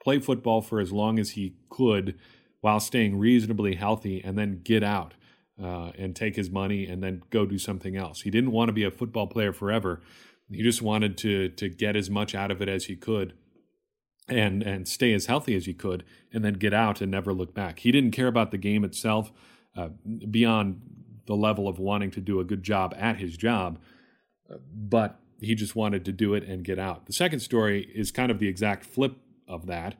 play 0.04 0.20
football 0.20 0.62
for 0.62 0.80
as 0.80 0.92
long 0.92 1.18
as 1.18 1.32
he 1.32 1.56
could 1.70 2.16
while 2.62 2.80
staying 2.80 3.18
reasonably 3.18 3.76
healthy 3.76 4.22
and 4.24 4.38
then 4.38 4.62
get 4.64 4.84
out 4.84 5.16
uh, 5.62 5.92
and 5.98 6.16
take 6.16 6.36
his 6.36 6.50
money 6.50 6.86
and 6.86 7.02
then 7.02 7.24
go 7.32 7.46
do 7.46 7.58
something 7.58 7.96
else. 7.96 8.22
He 8.22 8.30
didn't 8.30 8.52
want 8.52 8.70
to 8.70 8.74
be 8.74 8.84
a 8.84 8.92
football 8.92 9.28
player 9.28 9.52
forever. 9.52 10.02
He 10.52 10.64
just 10.64 10.82
wanted 10.82 11.18
to 11.20 11.50
to 11.50 11.70
get 11.70 11.96
as 11.96 12.10
much 12.10 12.34
out 12.34 12.52
of 12.52 12.62
it 12.62 12.70
as 12.70 12.86
he 12.86 12.96
could 12.96 13.34
and 14.30 14.64
and 14.64 14.88
stay 14.88 15.14
as 15.14 15.26
healthy 15.26 15.56
as 15.56 15.66
he 15.66 15.74
could 15.74 16.04
and 16.32 16.44
then 16.44 16.54
get 16.54 16.74
out 16.74 17.02
and 17.02 17.12
never 17.12 17.34
look 17.34 17.54
back. 17.54 17.80
He 17.80 17.92
didn't 17.92 18.12
care 18.12 18.28
about 18.28 18.52
the 18.52 18.58
game 18.58 18.84
itself 18.84 19.32
uh, 19.76 19.90
beyond 20.30 20.82
the 21.26 21.36
level 21.36 21.68
of 21.68 21.80
wanting 21.80 22.12
to 22.12 22.22
do 22.22 22.40
a 22.40 22.44
good 22.44 22.64
job 22.64 22.94
at 22.98 23.18
his 23.18 23.38
job, 23.38 23.80
but 24.74 25.20
he 25.40 25.56
just 25.56 25.76
wanted 25.76 26.04
to 26.06 26.12
do 26.12 26.34
it 26.34 26.44
and 26.44 26.64
get 26.64 26.80
out. 26.80 27.06
The 27.06 27.14
second 27.14 27.40
story 27.40 27.90
is 27.94 28.12
kind 28.12 28.32
of 28.32 28.40
the 28.40 28.48
exact 28.48 28.86
flip 28.86 29.18
of 29.48 29.68
that. 29.68 29.96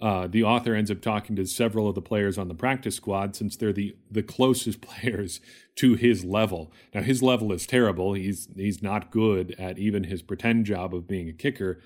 Uh, 0.00 0.26
the 0.26 0.42
author 0.42 0.74
ends 0.74 0.90
up 0.90 1.00
talking 1.00 1.36
to 1.36 1.46
several 1.46 1.88
of 1.88 1.94
the 1.94 2.02
players 2.02 2.36
on 2.36 2.48
the 2.48 2.54
practice 2.54 2.96
squad 2.96 3.36
since 3.36 3.56
they're 3.56 3.72
the, 3.72 3.94
the 4.10 4.22
closest 4.22 4.80
players 4.82 5.40
to 5.76 5.94
his 5.94 6.24
level. 6.24 6.72
Now 6.92 7.02
his 7.02 7.22
level 7.22 7.52
is 7.52 7.66
terrible. 7.66 8.14
He's 8.14 8.48
he's 8.56 8.82
not 8.82 9.12
good 9.12 9.54
at 9.58 9.78
even 9.78 10.04
his 10.04 10.20
pretend 10.20 10.66
job 10.66 10.92
of 10.94 11.06
being 11.06 11.28
a 11.28 11.32
kicker. 11.32 11.80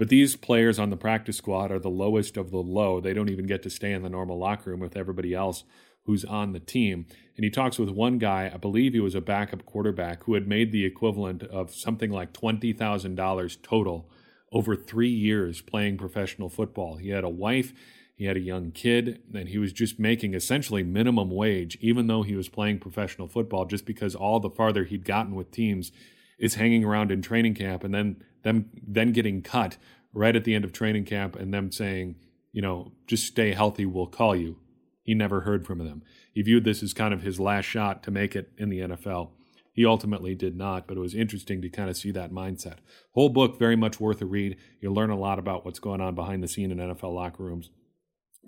But 0.00 0.08
these 0.08 0.34
players 0.34 0.78
on 0.78 0.88
the 0.88 0.96
practice 0.96 1.36
squad 1.36 1.70
are 1.70 1.78
the 1.78 1.90
lowest 1.90 2.38
of 2.38 2.50
the 2.50 2.62
low. 2.62 3.00
They 3.00 3.12
don't 3.12 3.28
even 3.28 3.46
get 3.46 3.62
to 3.64 3.68
stay 3.68 3.92
in 3.92 4.02
the 4.02 4.08
normal 4.08 4.38
locker 4.38 4.70
room 4.70 4.80
with 4.80 4.96
everybody 4.96 5.34
else 5.34 5.64
who's 6.06 6.24
on 6.24 6.54
the 6.54 6.58
team. 6.58 7.04
And 7.36 7.44
he 7.44 7.50
talks 7.50 7.78
with 7.78 7.90
one 7.90 8.16
guy, 8.16 8.50
I 8.50 8.56
believe 8.56 8.94
he 8.94 9.00
was 9.00 9.14
a 9.14 9.20
backup 9.20 9.66
quarterback, 9.66 10.24
who 10.24 10.32
had 10.32 10.48
made 10.48 10.72
the 10.72 10.86
equivalent 10.86 11.42
of 11.42 11.74
something 11.74 12.10
like 12.10 12.32
$20,000 12.32 13.62
total 13.62 14.10
over 14.50 14.74
three 14.74 15.10
years 15.10 15.60
playing 15.60 15.98
professional 15.98 16.48
football. 16.48 16.96
He 16.96 17.10
had 17.10 17.22
a 17.22 17.28
wife, 17.28 17.74
he 18.16 18.24
had 18.24 18.38
a 18.38 18.40
young 18.40 18.70
kid, 18.70 19.20
and 19.34 19.50
he 19.50 19.58
was 19.58 19.70
just 19.70 19.98
making 19.98 20.32
essentially 20.32 20.82
minimum 20.82 21.30
wage, 21.30 21.76
even 21.82 22.06
though 22.06 22.22
he 22.22 22.36
was 22.36 22.48
playing 22.48 22.78
professional 22.78 23.28
football, 23.28 23.66
just 23.66 23.84
because 23.84 24.14
all 24.14 24.40
the 24.40 24.48
farther 24.48 24.84
he'd 24.84 25.04
gotten 25.04 25.34
with 25.34 25.50
teams 25.50 25.92
is 26.38 26.54
hanging 26.54 26.86
around 26.86 27.12
in 27.12 27.20
training 27.20 27.54
camp 27.54 27.84
and 27.84 27.92
then 27.92 28.24
them 28.42 28.70
then 28.86 29.12
getting 29.12 29.42
cut 29.42 29.76
right 30.12 30.34
at 30.34 30.44
the 30.44 30.54
end 30.54 30.64
of 30.64 30.72
training 30.72 31.04
camp 31.04 31.36
and 31.36 31.52
them 31.52 31.70
saying, 31.70 32.16
you 32.52 32.62
know, 32.62 32.92
just 33.06 33.26
stay 33.26 33.52
healthy, 33.52 33.86
we'll 33.86 34.06
call 34.06 34.34
you. 34.34 34.58
He 35.02 35.14
never 35.14 35.42
heard 35.42 35.66
from 35.66 35.78
them. 35.78 36.02
He 36.32 36.42
viewed 36.42 36.64
this 36.64 36.82
as 36.82 36.92
kind 36.92 37.14
of 37.14 37.22
his 37.22 37.40
last 37.40 37.64
shot 37.64 38.02
to 38.04 38.10
make 38.10 38.36
it 38.36 38.50
in 38.58 38.68
the 38.68 38.80
NFL. 38.80 39.30
He 39.72 39.86
ultimately 39.86 40.34
did 40.34 40.56
not, 40.56 40.86
but 40.86 40.96
it 40.96 41.00
was 41.00 41.14
interesting 41.14 41.62
to 41.62 41.68
kind 41.68 41.88
of 41.88 41.96
see 41.96 42.10
that 42.12 42.32
mindset. 42.32 42.76
Whole 43.12 43.28
book 43.28 43.58
very 43.58 43.76
much 43.76 44.00
worth 44.00 44.20
a 44.20 44.26
read. 44.26 44.56
You'll 44.80 44.94
learn 44.94 45.10
a 45.10 45.18
lot 45.18 45.38
about 45.38 45.64
what's 45.64 45.78
going 45.78 46.00
on 46.00 46.14
behind 46.14 46.42
the 46.42 46.48
scene 46.48 46.70
in 46.70 46.78
NFL 46.78 47.14
locker 47.14 47.44
rooms. 47.44 47.70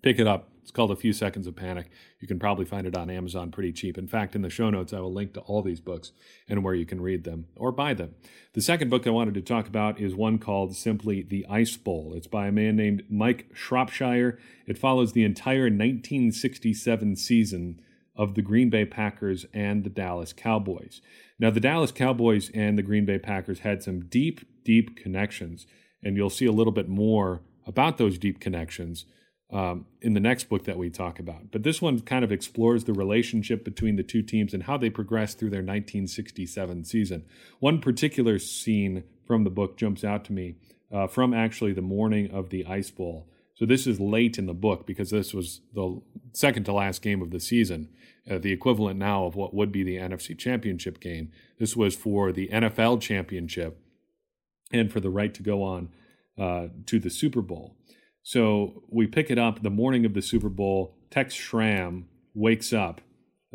Pick 0.03 0.19
it 0.19 0.27
up. 0.27 0.49
It's 0.63 0.71
called 0.71 0.91
A 0.91 0.97
Few 0.97 1.13
Seconds 1.13 1.47
of 1.47 1.57
Panic. 1.57 1.91
You 2.21 2.29
can 2.29 2.39
probably 2.39 2.65
find 2.65 2.87
it 2.87 2.97
on 2.97 3.11
Amazon 3.11 3.51
pretty 3.51 3.73
cheap. 3.73 3.99
In 3.99 4.07
fact, 4.07 4.35
in 4.35 4.43
the 4.43 4.51
show 4.51 4.71
notes, 4.71 4.93
I 4.93 5.01
will 5.01 5.13
link 5.13 5.33
to 5.35 5.41
all 5.41 5.63
these 5.63 5.81
books 5.81 6.13
and 6.49 6.63
where 6.63 6.75
you 6.75 6.87
can 6.87 7.01
read 7.01 7.25
them 7.25 7.47
or 7.57 7.73
buy 7.73 7.95
them. 7.95 8.15
The 8.55 8.63
second 8.63 8.89
book 8.89 9.07
I 9.07 9.11
wanted 9.11 9.35
to 9.35 9.43
talk 9.43 9.67
about 9.67 10.01
is 10.01 10.15
one 10.15 10.39
called 10.39 10.77
simply 10.77 11.23
The 11.23 11.47
Ice 11.49 11.77
Bowl. 11.77 12.15
It's 12.15 12.27
by 12.27 12.47
a 12.47 12.53
man 12.53 12.77
named 12.77 13.05
Mike 13.09 13.47
Shropshire. 13.53 14.39
It 14.67 14.79
follows 14.79 15.13
the 15.13 15.25
entire 15.25 15.65
1967 15.65 17.17
season 17.17 17.81
of 18.15 18.35
the 18.35 18.43
Green 18.43 18.71
Bay 18.71 18.85
Packers 18.85 19.47
and 19.53 19.83
the 19.85 19.91
Dallas 19.91 20.33
Cowboys. 20.33 21.01
Now, 21.39 21.51
the 21.51 21.61
Dallas 21.61 21.93
Cowboys 21.93 22.51
and 22.55 22.79
the 22.79 22.83
Green 22.83 23.05
Bay 23.05 23.19
Packers 23.19 23.61
had 23.61 23.83
some 23.83 24.07
deep, 24.07 24.65
deep 24.65 24.97
connections, 24.97 25.67
and 26.03 26.17
you'll 26.17 26.31
see 26.31 26.47
a 26.47 26.53
little 26.53 26.73
bit 26.73 26.89
more 26.89 27.43
about 27.67 27.99
those 27.99 28.19
deep 28.19 28.39
connections 28.39 29.07
um, 29.53 29.85
in 30.01 30.15
the 30.15 30.21
next 30.21 30.49
book 30.49 30.65
that 30.65 30.79
we 30.79 30.89
talk 30.89 31.19
about. 31.19 31.51
But 31.51 31.63
this 31.63 31.83
one 31.83 32.01
kind 32.01 32.25
of 32.25 32.33
explores 32.33 32.85
the 32.85 32.95
relationship 32.95 33.65
between 33.65 33.97
the 33.97 34.03
two 34.03 34.23
teams 34.23 34.55
and 34.55 34.63
how 34.63 34.79
they 34.79 34.89
progressed 34.89 35.39
through 35.39 35.51
their 35.51 35.59
1967 35.59 36.85
season. 36.85 37.25
One 37.61 37.81
particular 37.81 38.39
scene 38.39 39.05
from 39.27 39.45
the 39.45 39.51
book 39.51 39.77
jumps 39.77 40.05
out 40.05 40.25
to 40.25 40.33
me 40.33 40.57
uh, 40.91 41.07
from 41.07 41.35
actually 41.35 41.73
the 41.73 41.83
morning 41.83 42.31
of 42.31 42.49
the 42.49 42.67
Ice 42.67 42.91
Bowl. 42.91 43.29
So 43.55 43.67
this 43.67 43.87
is 43.87 44.01
late 44.01 44.39
in 44.39 44.47
the 44.47 44.55
book 44.55 44.87
because 44.87 45.11
this 45.11 45.35
was 45.35 45.61
the 45.75 46.01
second 46.33 46.65
to 46.65 46.73
last 46.73 47.03
game 47.03 47.21
of 47.21 47.31
the 47.31 47.39
season, 47.39 47.91
uh, 48.31 48.39
the 48.39 48.53
equivalent 48.53 48.99
now 48.99 49.27
of 49.27 49.37
what 49.37 49.55
would 49.55 49.71
be 49.71 49.83
the 49.83 49.97
NFC 49.97 50.37
Championship 50.37 50.99
game. 50.99 51.31
This 51.59 51.77
was 51.77 51.95
for 51.95 52.33
the 52.33 52.49
NFL 52.49 53.03
Championship 53.03 53.79
and 54.73 54.91
for 54.91 55.01
the 55.01 55.11
right 55.11 55.35
to 55.35 55.43
go 55.43 55.63
on 55.63 55.91
uh, 56.39 56.69
to 56.87 56.99
the 56.99 57.11
Super 57.11 57.43
Bowl. 57.43 57.77
So 58.23 58.85
we 58.89 59.07
pick 59.07 59.31
it 59.31 59.39
up 59.39 59.63
the 59.63 59.71
morning 59.71 60.05
of 60.05 60.15
the 60.15 60.23
Super 60.23 60.49
Bowl. 60.49 60.97
Tex 61.11 61.35
Schramm 61.35 62.07
wakes 62.35 62.73
up 62.73 63.01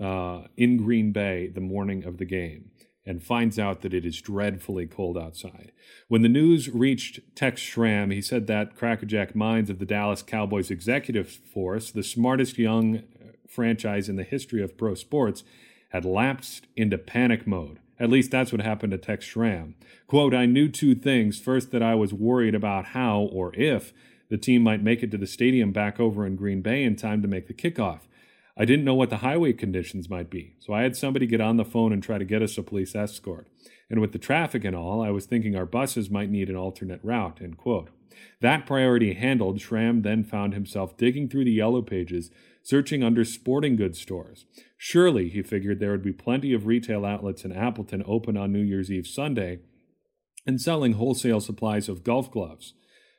uh, 0.02 0.44
in 0.56 0.78
Green 0.78 1.12
Bay 1.12 1.48
the 1.48 1.62
morning 1.62 2.04
of 2.04 2.18
the 2.18 2.26
game 2.26 2.72
and 3.06 3.24
finds 3.24 3.58
out 3.58 3.82
that 3.82 3.94
it 3.94 4.06
is 4.06 4.22
dreadfully 4.22 4.86
cold 4.86 5.18
outside. 5.18 5.72
When 6.10 6.24
the 6.24 6.30
news 6.30 6.70
reached 6.70 7.22
Tex 7.36 7.62
Schramm, 7.62 8.12
he 8.12 8.22
said 8.22 8.48
that 8.48 8.76
crackerjack 8.76 9.34
minds 9.34 9.70
of 9.70 9.80
the 9.80 9.86
Dallas 9.86 10.22
Cowboys 10.22 10.70
executive 10.70 11.30
force, 11.30 11.90
the 11.90 12.04
smartest 12.04 12.58
young 12.58 13.04
franchise 13.48 14.10
in 14.10 14.18
the 14.18 14.24
history 14.24 14.62
of 14.62 14.78
pro 14.78 14.94
sports, 14.94 15.46
had 15.92 16.04
lapsed 16.04 16.68
into 16.76 16.98
panic 16.98 17.48
mode. 17.48 17.80
At 17.98 18.10
least 18.10 18.30
that's 18.30 18.52
what 18.52 18.62
happened 18.62 18.92
to 18.92 18.98
Tex 18.98 19.24
Schramm. 19.24 19.76
Quote, 20.08 20.34
I 20.34 20.46
knew 20.46 20.68
two 20.68 20.94
things. 20.94 21.40
First, 21.40 21.72
that 21.72 21.82
I 21.82 21.96
was 21.96 22.14
worried 22.14 22.54
about 22.54 22.88
how 22.88 23.22
or 23.22 23.56
if 23.56 23.94
the 24.30 24.38
team 24.38 24.62
might 24.62 24.84
make 24.84 25.04
it 25.04 25.12
to 25.12 25.18
the 25.18 25.28
stadium 25.28 25.72
back 25.72 26.00
over 26.00 26.26
in 26.26 26.36
Green 26.36 26.62
Bay 26.62 26.84
in 26.84 26.96
time 26.96 27.22
to 27.22 27.28
make 27.28 27.48
the 27.48 27.54
kickoff. 27.54 28.02
I 28.58 28.66
didn't 28.66 28.86
know 28.86 28.96
what 28.96 29.10
the 29.10 29.18
highway 29.18 29.54
conditions 29.54 30.10
might 30.10 30.30
be, 30.30 30.56
so 30.60 30.74
I 30.74 30.82
had 30.82 30.96
somebody 30.96 31.28
get 31.28 31.42
on 31.42 31.58
the 31.58 31.66
phone 31.66 31.94
and 31.94 32.02
try 32.02 32.18
to 32.18 32.26
get 32.26 32.42
us 32.42 32.58
a 32.58 32.64
police 32.64 32.96
escort. 32.96 33.48
And 33.90 34.02
with 34.02 34.12
the 34.12 34.20
traffic 34.20 34.66
and 34.66 34.76
all, 34.76 35.02
I 35.02 35.12
was 35.12 35.26
thinking 35.26 35.56
our 35.56 35.66
buses 35.66 36.10
might 36.10 36.30
need 36.30 36.50
an 36.50 36.56
alternate 36.56 37.00
route. 37.04 37.40
End 37.42 37.58
quote. 37.58 37.90
That 38.42 38.66
priority 38.66 39.14
handled, 39.14 39.62
Schramm 39.62 40.02
then 40.02 40.24
found 40.24 40.54
himself 40.54 40.98
digging 40.98 41.30
through 41.30 41.46
the 41.46 41.52
yellow 41.52 41.84
pages, 41.84 42.32
searching 42.64 43.04
under 43.04 43.24
sporting 43.24 43.76
goods 43.76 44.02
stores. 44.02 44.46
Surely, 44.76 45.30
he 45.30 45.42
figured, 45.44 45.80
there 45.80 45.92
would 45.92 46.04
be 46.04 46.12
plenty 46.12 46.54
of 46.54 46.66
retail 46.66 47.06
outlets 47.06 47.46
in 47.46 47.52
Appleton 47.52 48.04
open 48.06 48.36
on 48.36 48.52
New 48.52 48.62
Year's 48.62 48.92
Eve 48.92 49.08
Sunday 49.08 49.60
and 50.46 50.60
selling 50.60 50.94
wholesale 50.94 51.40
supplies 51.40 51.88
of 51.90 52.04
golf 52.04 52.32
gloves. 52.32 52.74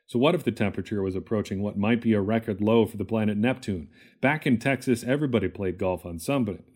So, 0.09 0.17
what 0.17 0.33
if 0.33 0.43
the 0.43 0.51
temperature 0.51 1.03
was 1.03 1.15
approaching 1.15 1.61
what 1.61 1.77
might 1.77 2.01
be 2.01 2.13
a 2.13 2.21
record 2.21 2.61
low 2.61 2.87
for 2.87 2.97
the 2.97 3.05
planet 3.05 3.37
Neptune? 3.37 3.89
Back 4.21 4.47
in 4.47 4.57
Texas, 4.57 5.03
everybody 5.03 5.47
played 5.49 5.77
golf 5.77 6.03
on, 6.03 6.19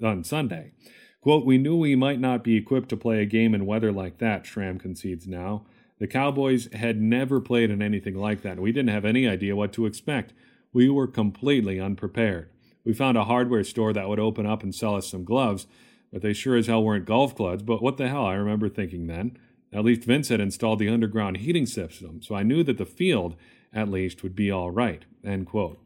on 0.04 0.24
Sunday. 0.24 0.72
Quote, 1.20 1.44
We 1.44 1.58
knew 1.58 1.76
we 1.76 1.96
might 1.96 2.20
not 2.20 2.44
be 2.44 2.56
equipped 2.56 2.90
to 2.90 2.98
play 2.98 3.24
a 3.24 3.26
game 3.26 3.56
in 3.56 3.66
weather 3.66 3.92
like 3.92 4.20
that, 4.20 4.46
Schramm 4.46 4.78
concedes 4.78 5.26
now. 5.28 5.66
The 5.98 6.06
Cowboys 6.06 6.72
had 6.74 7.02
never 7.02 7.42
played 7.42 7.72
in 7.72 7.82
anything 7.82 8.14
like 8.14 8.44
that. 8.44 8.60
We 8.60 8.72
didn't 8.72 8.94
have 8.94 9.06
any 9.06 9.28
idea 9.28 9.56
what 9.56 9.74
to 9.74 9.88
expect. 9.88 10.32
We 10.72 10.88
were 10.88 11.08
completely 11.08 11.80
unprepared. 11.80 12.52
We 12.86 12.94
found 12.94 13.18
a 13.18 13.24
hardware 13.24 13.64
store 13.64 13.94
that 13.94 14.10
would 14.10 14.20
open 14.20 14.46
up 14.46 14.62
and 14.62 14.76
sell 14.76 14.96
us 14.96 15.10
some 15.10 15.24
gloves, 15.24 15.66
but 16.12 16.22
they 16.22 16.34
sure 16.34 16.56
as 16.56 16.68
hell 16.68 16.84
weren't 16.84 17.06
golf 17.06 17.36
clubs. 17.36 17.64
But 17.64 17.82
what 17.82 17.98
the 17.98 18.10
hell, 18.10 18.28
I 18.28 18.36
remember 18.36 18.70
thinking 18.70 19.08
then. 19.08 19.40
At 19.74 19.84
least 19.84 20.04
Vince 20.04 20.30
had 20.30 20.40
installed 20.40 20.80
the 20.80 20.90
underground 20.90 21.38
heating 21.38 21.66
system, 21.66 22.22
so 22.22 22.36
I 22.36 22.44
knew 22.44 22.64
that 22.64 22.78
the 22.78 22.86
field, 22.86 23.36
at 23.74 23.90
least, 23.90 24.22
would 24.22 24.36
be 24.36 24.52
all 24.52 24.72
right. 24.72 25.04
End 25.26 25.48
quote. 25.48 25.80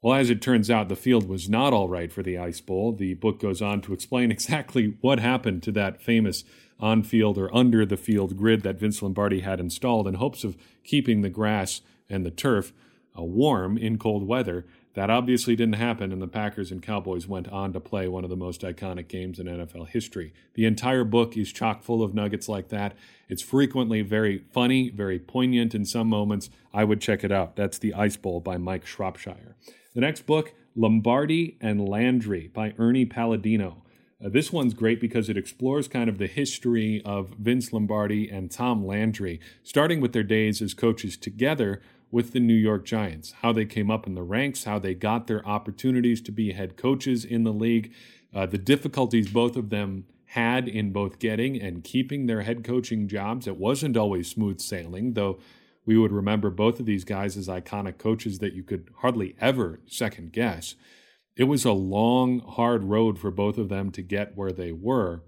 Well, 0.00 0.14
as 0.14 0.30
it 0.30 0.40
turns 0.40 0.70
out, 0.70 0.88
the 0.88 0.94
field 0.94 1.28
was 1.28 1.48
not 1.48 1.72
all 1.72 1.88
right 1.88 2.12
for 2.12 2.22
the 2.22 2.38
Ice 2.38 2.60
Bowl. 2.60 2.92
The 2.92 3.14
book 3.14 3.40
goes 3.40 3.60
on 3.60 3.80
to 3.82 3.92
explain 3.92 4.30
exactly 4.30 4.96
what 5.00 5.18
happened 5.18 5.62
to 5.64 5.72
that 5.72 6.02
famous 6.02 6.44
on 6.78 7.02
field 7.02 7.38
or 7.38 7.54
under 7.54 7.84
the 7.84 7.96
field 7.96 8.36
grid 8.36 8.62
that 8.62 8.78
Vince 8.78 9.02
Lombardi 9.02 9.40
had 9.40 9.58
installed 9.58 10.06
in 10.06 10.14
hopes 10.14 10.44
of 10.44 10.56
keeping 10.84 11.22
the 11.22 11.30
grass 11.30 11.80
and 12.08 12.24
the 12.24 12.30
turf 12.30 12.72
uh, 13.18 13.22
warm 13.22 13.76
in 13.76 13.98
cold 13.98 14.26
weather. 14.26 14.64
That 14.98 15.10
obviously 15.10 15.54
didn't 15.54 15.76
happen, 15.76 16.10
and 16.10 16.20
the 16.20 16.26
Packers 16.26 16.72
and 16.72 16.82
Cowboys 16.82 17.28
went 17.28 17.46
on 17.50 17.72
to 17.72 17.78
play 17.78 18.08
one 18.08 18.24
of 18.24 18.30
the 18.30 18.36
most 18.36 18.62
iconic 18.62 19.06
games 19.06 19.38
in 19.38 19.46
NFL 19.46 19.86
history. 19.86 20.34
The 20.54 20.64
entire 20.64 21.04
book 21.04 21.36
is 21.36 21.52
chock 21.52 21.84
full 21.84 22.02
of 22.02 22.14
nuggets 22.14 22.48
like 22.48 22.70
that. 22.70 22.96
It's 23.28 23.40
frequently 23.40 24.02
very 24.02 24.38
funny, 24.52 24.90
very 24.90 25.20
poignant 25.20 25.72
in 25.72 25.84
some 25.84 26.08
moments. 26.08 26.50
I 26.74 26.82
would 26.82 27.00
check 27.00 27.22
it 27.22 27.30
out. 27.30 27.54
That's 27.54 27.78
The 27.78 27.94
Ice 27.94 28.16
Bowl 28.16 28.40
by 28.40 28.58
Mike 28.58 28.86
Shropshire. 28.86 29.54
The 29.94 30.00
next 30.00 30.26
book, 30.26 30.52
Lombardi 30.74 31.58
and 31.60 31.88
Landry 31.88 32.50
by 32.52 32.74
Ernie 32.76 33.06
Palladino. 33.06 33.84
Uh, 34.20 34.28
this 34.30 34.52
one's 34.52 34.74
great 34.74 35.00
because 35.00 35.28
it 35.28 35.36
explores 35.36 35.86
kind 35.86 36.10
of 36.10 36.18
the 36.18 36.26
history 36.26 37.00
of 37.04 37.36
Vince 37.38 37.72
Lombardi 37.72 38.28
and 38.28 38.50
Tom 38.50 38.84
Landry, 38.84 39.38
starting 39.62 40.00
with 40.00 40.12
their 40.12 40.24
days 40.24 40.60
as 40.60 40.74
coaches 40.74 41.16
together 41.16 41.80
with 42.10 42.32
the 42.32 42.40
New 42.40 42.54
York 42.54 42.84
Giants, 42.84 43.34
how 43.42 43.52
they 43.52 43.64
came 43.64 43.90
up 43.90 44.06
in 44.06 44.14
the 44.14 44.22
ranks, 44.22 44.64
how 44.64 44.78
they 44.78 44.94
got 44.94 45.26
their 45.26 45.46
opportunities 45.46 46.20
to 46.22 46.32
be 46.32 46.52
head 46.52 46.76
coaches 46.76 47.24
in 47.24 47.44
the 47.44 47.52
league, 47.52 47.92
uh, 48.34 48.46
the 48.46 48.58
difficulties 48.58 49.30
both 49.30 49.56
of 49.56 49.70
them 49.70 50.06
had 50.32 50.68
in 50.68 50.92
both 50.92 51.18
getting 51.18 51.60
and 51.60 51.84
keeping 51.84 52.26
their 52.26 52.42
head 52.42 52.62
coaching 52.64 53.08
jobs. 53.08 53.46
It 53.46 53.56
wasn't 53.56 53.96
always 53.96 54.28
smooth 54.28 54.60
sailing, 54.60 55.14
though 55.14 55.38
we 55.86 55.96
would 55.96 56.12
remember 56.12 56.50
both 56.50 56.80
of 56.80 56.86
these 56.86 57.04
guys 57.04 57.36
as 57.36 57.48
iconic 57.48 57.96
coaches 57.96 58.38
that 58.40 58.52
you 58.52 58.62
could 58.62 58.90
hardly 58.98 59.34
ever 59.40 59.80
second 59.86 60.32
guess. 60.32 60.74
It 61.34 61.44
was 61.44 61.64
a 61.64 61.72
long, 61.72 62.40
hard 62.40 62.84
road 62.84 63.18
for 63.18 63.30
both 63.30 63.56
of 63.56 63.70
them 63.70 63.90
to 63.92 64.02
get 64.02 64.36
where 64.36 64.52
they 64.52 64.72
were. 64.72 65.22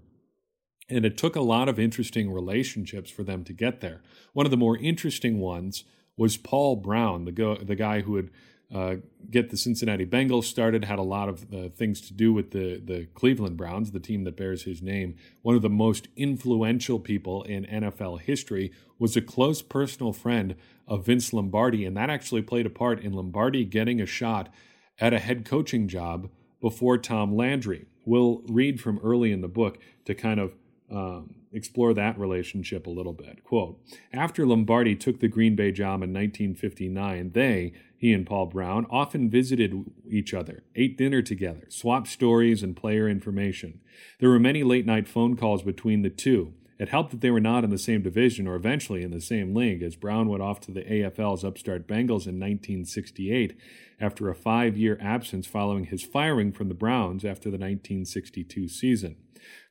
And 0.87 1.05
it 1.05 1.17
took 1.17 1.35
a 1.35 1.41
lot 1.41 1.69
of 1.69 1.79
interesting 1.79 2.31
relationships 2.31 3.09
for 3.09 3.23
them 3.23 3.43
to 3.45 3.53
get 3.53 3.81
there. 3.81 4.03
One 4.33 4.45
of 4.45 4.51
the 4.51 4.57
more 4.57 4.77
interesting 4.77 5.39
ones 5.39 5.83
was 6.21 6.37
Paul 6.37 6.75
Brown, 6.75 7.25
the, 7.25 7.31
go- 7.31 7.55
the 7.55 7.75
guy 7.75 8.01
who 8.01 8.11
would 8.11 8.29
uh, 8.71 8.97
get 9.31 9.49
the 9.49 9.57
Cincinnati 9.57 10.05
Bengals 10.05 10.43
started, 10.43 10.85
had 10.85 10.99
a 10.99 11.01
lot 11.01 11.27
of 11.27 11.51
uh, 11.51 11.69
things 11.69 11.99
to 12.01 12.13
do 12.13 12.31
with 12.31 12.51
the, 12.51 12.79
the 12.79 13.07
Cleveland 13.15 13.57
Browns, 13.57 13.89
the 13.89 13.99
team 13.99 14.23
that 14.25 14.37
bears 14.37 14.61
his 14.61 14.83
name. 14.83 15.15
One 15.41 15.55
of 15.55 15.63
the 15.63 15.69
most 15.69 16.09
influential 16.15 16.99
people 16.99 17.41
in 17.41 17.65
NFL 17.65 18.21
history 18.21 18.71
was 18.99 19.17
a 19.17 19.21
close 19.21 19.63
personal 19.63 20.13
friend 20.13 20.55
of 20.87 21.07
Vince 21.07 21.33
Lombardi, 21.33 21.85
and 21.85 21.97
that 21.97 22.11
actually 22.11 22.43
played 22.43 22.67
a 22.67 22.69
part 22.69 23.01
in 23.01 23.13
Lombardi 23.13 23.65
getting 23.65 23.99
a 23.99 24.05
shot 24.05 24.53
at 24.99 25.13
a 25.13 25.19
head 25.19 25.43
coaching 25.43 25.87
job 25.87 26.29
before 26.61 26.99
Tom 26.99 27.35
Landry. 27.35 27.87
We'll 28.05 28.43
read 28.47 28.79
from 28.79 28.99
early 29.03 29.31
in 29.31 29.41
the 29.41 29.47
book 29.47 29.79
to 30.05 30.13
kind 30.13 30.39
of 30.39 30.55
um, 30.91 31.33
explore 31.53 31.93
that 31.93 32.17
relationship 32.17 32.87
a 32.87 32.91
little 32.91 33.13
bit. 33.13 33.43
Quote 33.43 33.79
After 34.13 34.45
Lombardi 34.45 34.95
took 34.95 35.19
the 35.19 35.27
Green 35.27 35.55
Bay 35.55 35.71
job 35.71 36.01
in 36.01 36.13
1959, 36.13 37.31
they, 37.33 37.73
he 37.97 38.13
and 38.13 38.25
Paul 38.25 38.47
Brown, 38.47 38.87
often 38.89 39.29
visited 39.29 39.85
each 40.09 40.33
other, 40.33 40.63
ate 40.75 40.97
dinner 40.97 41.21
together, 41.21 41.65
swapped 41.69 42.07
stories 42.07 42.63
and 42.63 42.75
player 42.75 43.07
information. 43.07 43.79
There 44.19 44.29
were 44.29 44.39
many 44.39 44.63
late 44.63 44.85
night 44.85 45.07
phone 45.07 45.35
calls 45.35 45.63
between 45.63 46.01
the 46.01 46.09
two. 46.09 46.53
It 46.81 46.89
helped 46.89 47.11
that 47.11 47.21
they 47.21 47.29
were 47.29 47.39
not 47.39 47.63
in 47.63 47.69
the 47.69 47.77
same 47.77 48.01
division 48.01 48.47
or 48.47 48.55
eventually 48.55 49.03
in 49.03 49.11
the 49.11 49.21
same 49.21 49.53
league, 49.53 49.83
as 49.83 49.95
Brown 49.95 50.27
went 50.27 50.41
off 50.41 50.59
to 50.61 50.71
the 50.71 50.81
AFL's 50.81 51.45
upstart 51.45 51.87
Bengals 51.87 52.25
in 52.25 52.39
1968 52.39 53.55
after 53.99 54.31
a 54.31 54.35
five 54.35 54.75
year 54.75 54.97
absence 54.99 55.45
following 55.45 55.85
his 55.85 56.01
firing 56.01 56.51
from 56.51 56.69
the 56.69 56.73
Browns 56.73 57.23
after 57.23 57.51
the 57.51 57.59
1962 57.59 58.67
season. 58.67 59.15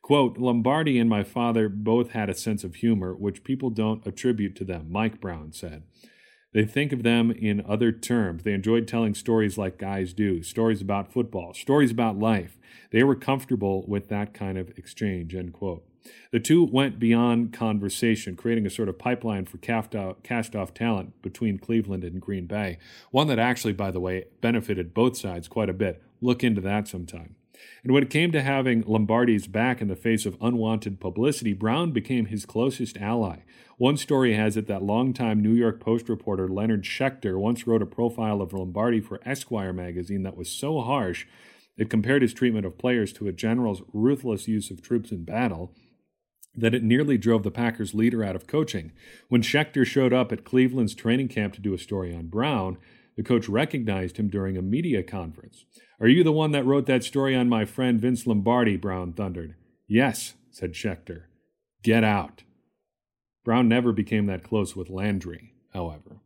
Quote, 0.03 0.39
Lombardi 0.39 1.01
and 1.01 1.11
my 1.11 1.25
father 1.25 1.69
both 1.69 2.13
had 2.13 2.31
a 2.31 2.35
sense 2.35 2.63
of 2.63 2.77
humor, 2.77 3.13
which 3.13 3.43
people 3.43 3.71
don't 3.71 4.07
attribute 4.07 4.55
to 4.55 4.65
them, 4.65 4.87
Mike 4.89 5.21
Brown 5.21 5.51
said. 5.53 5.83
They 6.53 6.65
think 6.65 6.93
of 6.93 7.03
them 7.03 7.33
in 7.33 7.65
other 7.67 7.91
terms. 7.91 8.45
They 8.45 8.53
enjoyed 8.53 8.87
telling 8.87 9.15
stories 9.15 9.59
like 9.59 9.79
guys 9.79 10.13
do, 10.13 10.45
stories 10.45 10.81
about 10.81 11.13
football, 11.13 11.55
stories 11.55 11.91
about 11.91 12.21
life. 12.21 12.57
They 12.93 13.03
were 13.03 13.17
comfortable 13.17 13.85
with 13.89 14.09
that 14.11 14.33
kind 14.33 14.57
of 14.57 14.69
exchange, 14.79 15.35
end 15.35 15.53
quote. 15.53 15.90
The 16.33 16.41
two 16.41 16.65
went 16.65 16.99
beyond 16.99 17.53
conversation, 17.53 18.37
creating 18.37 18.67
a 18.67 18.71
sort 18.71 18.89
of 18.89 18.99
pipeline 18.99 19.47
for 19.47 19.59
cast 19.59 20.55
off 20.57 20.75
talent 20.75 21.21
between 21.23 21.59
Cleveland 21.59 22.05
and 22.05 22.21
Green 22.21 22.47
Bay. 22.47 22.79
One 23.11 23.27
that 23.29 23.39
actually, 23.39 23.73
by 23.73 23.91
the 23.91 24.01
way, 24.01 24.27
benefited 24.41 24.95
both 24.95 25.17
sides 25.17 25.49
quite 25.49 25.69
a 25.69 25.75
bit. 25.75 26.03
Look 26.21 26.45
into 26.45 26.61
that 26.61 26.87
sometime. 26.87 27.35
And 27.83 27.93
when 27.93 28.03
it 28.03 28.11
came 28.11 28.33
to 28.33 28.43
having 28.43 28.83
Lombardi's 28.87 29.47
back 29.47 29.81
in 29.81 29.89
the 29.89 29.97
face 29.97 30.25
of 30.25 30.37
unwanted 30.41 31.01
publicity, 31.01 31.53
Brown 31.53 31.91
became 31.91 32.27
his 32.27 32.47
closest 32.47 32.97
ally. 32.99 33.41
One 33.77 33.97
story 33.97 34.35
has 34.35 34.57
it 34.57 34.67
that 34.67 34.83
longtime 34.83 35.41
New 35.41 35.55
York 35.55 35.81
Post 35.81 36.09
reporter 36.09 36.49
Leonard 36.49 36.85
Shecter 36.85 37.39
once 37.39 37.67
wrote 37.67 37.83
a 37.83 37.87
profile 37.87 38.41
of 38.41 38.53
Lombardi 38.53 39.01
for 39.01 39.21
Esquire 39.25 39.73
magazine 39.73 40.23
that 40.23 40.37
was 40.37 40.51
so 40.51 40.81
harsh 40.81 41.27
it 41.77 41.89
compared 41.89 42.21
his 42.21 42.35
treatment 42.35 42.67
of 42.67 42.77
players 42.77 43.11
to 43.15 43.27
a 43.27 43.33
general's 43.33 43.83
ruthless 43.95 44.47
use 44.47 44.71
of 44.71 44.83
troops 44.83 45.11
in 45.11 45.25
battle 45.25 45.73
that 46.55 46.75
it 46.75 46.83
nearly 46.83 47.17
drove 47.17 47.43
the 47.43 47.51
Packers' 47.51 47.95
leader 47.95 48.25
out 48.25 48.37
of 48.37 48.47
coaching. 48.47 48.93
When 49.29 49.43
Shecter 49.43 49.85
showed 49.85 50.13
up 50.13 50.33
at 50.33 50.45
Cleveland's 50.45 50.95
training 50.95 51.29
camp 51.29 51.55
to 51.55 51.61
do 51.61 51.75
a 51.75 51.79
story 51.79 52.15
on 52.15 52.27
Brown, 52.27 52.79
the 53.17 53.23
coach 53.23 53.49
recognized 53.49 54.17
him 54.17 54.29
during 54.29 54.57
a 54.57 54.63
media 54.63 55.03
conference. 55.03 55.65
Are 56.01 56.09
you 56.09 56.25
the 56.25 56.33
one 56.33 56.53
that 56.53 56.65
wrote 56.65 56.87
that 56.87 57.05
story 57.05 57.37
on 57.37 57.49
my 57.49 57.65
friend 57.65 58.01
Vince 58.01 58.27
Lombardi? 58.27 58.77
Brown 58.77 59.13
thundered. 59.13 59.55
Yes, 59.87 60.35
said 60.51 60.73
Shecter. 60.73 61.25
Get 61.83 62.05
out. 62.05 62.43
Brown 63.45 63.69
never 63.69 63.93
became 63.93 64.27
that 64.27 64.43
close 64.43 64.75
with 64.75 64.91
Landry, 64.91 65.55
however. 65.73 66.21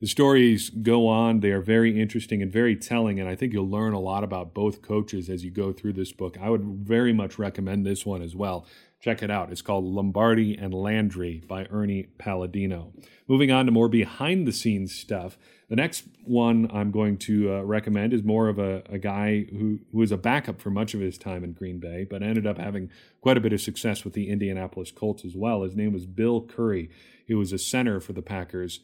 The 0.00 0.06
stories 0.06 0.70
go 0.70 1.06
on. 1.06 1.40
They 1.40 1.50
are 1.50 1.62
very 1.62 1.98
interesting 2.00 2.42
and 2.42 2.52
very 2.52 2.76
telling, 2.76 3.18
and 3.18 3.28
I 3.28 3.34
think 3.34 3.52
you'll 3.52 3.70
learn 3.70 3.94
a 3.94 4.00
lot 4.00 4.24
about 4.24 4.52
both 4.52 4.82
coaches 4.82 5.30
as 5.30 5.44
you 5.44 5.50
go 5.50 5.72
through 5.72 5.94
this 5.94 6.12
book. 6.12 6.36
I 6.38 6.50
would 6.50 6.62
very 6.62 7.12
much 7.12 7.38
recommend 7.38 7.86
this 7.86 8.04
one 8.04 8.20
as 8.20 8.36
well. 8.36 8.66
Check 9.04 9.22
it 9.22 9.30
out. 9.30 9.52
It's 9.52 9.60
called 9.60 9.84
Lombardi 9.84 10.56
and 10.56 10.72
Landry 10.72 11.42
by 11.46 11.66
Ernie 11.66 12.04
Palladino. 12.16 12.94
Moving 13.28 13.50
on 13.50 13.66
to 13.66 13.70
more 13.70 13.90
behind 13.90 14.48
the 14.48 14.52
scenes 14.52 14.94
stuff. 14.94 15.36
The 15.68 15.76
next 15.76 16.04
one 16.24 16.70
I'm 16.72 16.90
going 16.90 17.18
to 17.18 17.52
uh, 17.52 17.60
recommend 17.64 18.14
is 18.14 18.22
more 18.22 18.48
of 18.48 18.58
a, 18.58 18.82
a 18.88 18.96
guy 18.96 19.44
who, 19.50 19.80
was 19.92 20.10
a 20.10 20.16
backup 20.16 20.58
for 20.58 20.70
much 20.70 20.94
of 20.94 21.00
his 21.00 21.18
time 21.18 21.44
in 21.44 21.52
Green 21.52 21.80
Bay, 21.80 22.06
but 22.08 22.22
ended 22.22 22.46
up 22.46 22.56
having 22.56 22.88
quite 23.20 23.36
a 23.36 23.42
bit 23.42 23.52
of 23.52 23.60
success 23.60 24.04
with 24.04 24.14
the 24.14 24.30
Indianapolis 24.30 24.90
Colts 24.90 25.22
as 25.22 25.36
well. 25.36 25.64
His 25.64 25.76
name 25.76 25.92
was 25.92 26.06
Bill 26.06 26.40
Curry. 26.40 26.88
He 27.26 27.34
was 27.34 27.52
a 27.52 27.58
center 27.58 28.00
for 28.00 28.14
the 28.14 28.22
Packers 28.22 28.80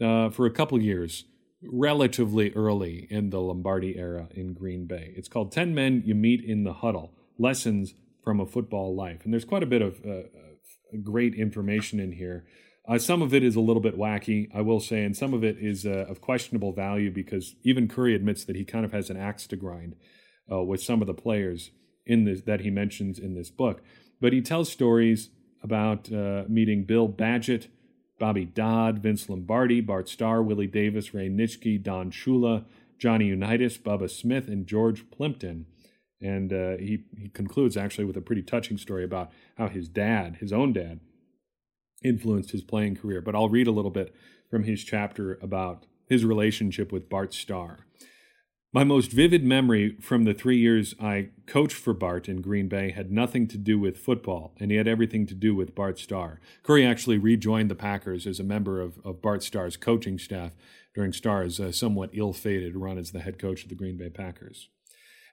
uh, 0.00 0.30
for 0.30 0.46
a 0.46 0.50
couple 0.50 0.80
years, 0.80 1.26
relatively 1.62 2.54
early 2.54 3.06
in 3.10 3.28
the 3.28 3.40
Lombardi 3.42 3.98
era 3.98 4.28
in 4.30 4.54
Green 4.54 4.86
Bay. 4.86 5.12
It's 5.14 5.28
called 5.28 5.52
10 5.52 5.74
Men 5.74 6.04
You 6.06 6.14
Meet 6.14 6.42
in 6.42 6.64
the 6.64 6.72
Huddle 6.72 7.12
Lessons 7.38 7.92
from 8.22 8.40
a 8.40 8.46
football 8.46 8.94
life. 8.94 9.24
And 9.24 9.32
there's 9.32 9.44
quite 9.44 9.62
a 9.62 9.66
bit 9.66 9.82
of 9.82 10.00
uh, 10.04 10.22
great 11.02 11.34
information 11.34 12.00
in 12.00 12.12
here. 12.12 12.46
Uh, 12.88 12.98
some 12.98 13.20
of 13.20 13.34
it 13.34 13.44
is 13.44 13.54
a 13.54 13.60
little 13.60 13.82
bit 13.82 13.98
wacky, 13.98 14.48
I 14.54 14.62
will 14.62 14.80
say, 14.80 15.04
and 15.04 15.14
some 15.14 15.34
of 15.34 15.44
it 15.44 15.58
is 15.60 15.84
uh, 15.84 16.06
of 16.08 16.22
questionable 16.22 16.72
value 16.72 17.10
because 17.10 17.54
even 17.62 17.86
Curry 17.86 18.14
admits 18.14 18.44
that 18.44 18.56
he 18.56 18.64
kind 18.64 18.84
of 18.84 18.92
has 18.92 19.10
an 19.10 19.18
axe 19.18 19.46
to 19.48 19.56
grind 19.56 19.94
uh, 20.50 20.62
with 20.62 20.82
some 20.82 21.02
of 21.02 21.06
the 21.06 21.14
players 21.14 21.70
in 22.06 22.24
this 22.24 22.42
that 22.42 22.60
he 22.60 22.70
mentions 22.70 23.18
in 23.18 23.34
this 23.34 23.50
book. 23.50 23.82
But 24.20 24.32
he 24.32 24.40
tells 24.40 24.72
stories 24.72 25.28
about 25.62 26.10
uh, 26.10 26.44
meeting 26.48 26.84
Bill 26.84 27.08
Badgett, 27.08 27.68
Bobby 28.18 28.46
Dodd, 28.46 29.00
Vince 29.00 29.28
Lombardi, 29.28 29.82
Bart 29.82 30.08
Starr, 30.08 30.42
Willie 30.42 30.66
Davis, 30.66 31.12
Ray 31.12 31.28
Nitschke, 31.28 31.82
Don 31.82 32.10
Shula, 32.10 32.64
Johnny 32.98 33.26
Unitas, 33.26 33.76
Bubba 33.76 34.10
Smith, 34.10 34.48
and 34.48 34.66
George 34.66 35.10
Plimpton 35.10 35.66
and 36.20 36.52
uh, 36.52 36.76
he, 36.78 37.04
he 37.16 37.28
concludes 37.28 37.76
actually 37.76 38.04
with 38.04 38.16
a 38.16 38.20
pretty 38.22 38.42
touching 38.42 38.78
story 38.78 39.04
about 39.04 39.30
how 39.56 39.68
his 39.68 39.88
dad, 39.88 40.36
his 40.40 40.52
own 40.52 40.72
dad, 40.72 41.00
influenced 42.02 42.50
his 42.50 42.62
playing 42.62 42.96
career. 42.96 43.20
But 43.20 43.34
I'll 43.34 43.48
read 43.48 43.66
a 43.66 43.72
little 43.72 43.90
bit 43.90 44.14
from 44.50 44.64
his 44.64 44.82
chapter 44.82 45.38
about 45.42 45.86
his 46.06 46.24
relationship 46.24 46.90
with 46.90 47.08
Bart 47.08 47.34
Starr. 47.34 47.80
My 48.70 48.84
most 48.84 49.12
vivid 49.12 49.44
memory 49.44 49.96
from 49.98 50.24
the 50.24 50.34
three 50.34 50.58
years 50.58 50.94
I 51.00 51.30
coached 51.46 51.76
for 51.76 51.94
Bart 51.94 52.28
in 52.28 52.42
Green 52.42 52.68
Bay 52.68 52.90
had 52.90 53.10
nothing 53.10 53.48
to 53.48 53.56
do 53.56 53.78
with 53.78 53.96
football, 53.96 54.52
and 54.60 54.70
he 54.70 54.76
had 54.76 54.86
everything 54.86 55.26
to 55.26 55.34
do 55.34 55.54
with 55.54 55.74
Bart 55.74 55.98
Starr. 55.98 56.38
Curry 56.62 56.84
actually 56.84 57.16
rejoined 57.16 57.70
the 57.70 57.74
Packers 57.74 58.26
as 58.26 58.38
a 58.38 58.44
member 58.44 58.82
of, 58.82 58.98
of 59.06 59.22
Bart 59.22 59.42
Starr's 59.42 59.78
coaching 59.78 60.18
staff 60.18 60.52
during 60.94 61.14
Starr's 61.14 61.58
uh, 61.58 61.72
somewhat 61.72 62.10
ill 62.12 62.34
fated 62.34 62.76
run 62.76 62.98
as 62.98 63.12
the 63.12 63.20
head 63.20 63.38
coach 63.38 63.62
of 63.62 63.70
the 63.70 63.74
Green 63.74 63.96
Bay 63.96 64.10
Packers. 64.10 64.68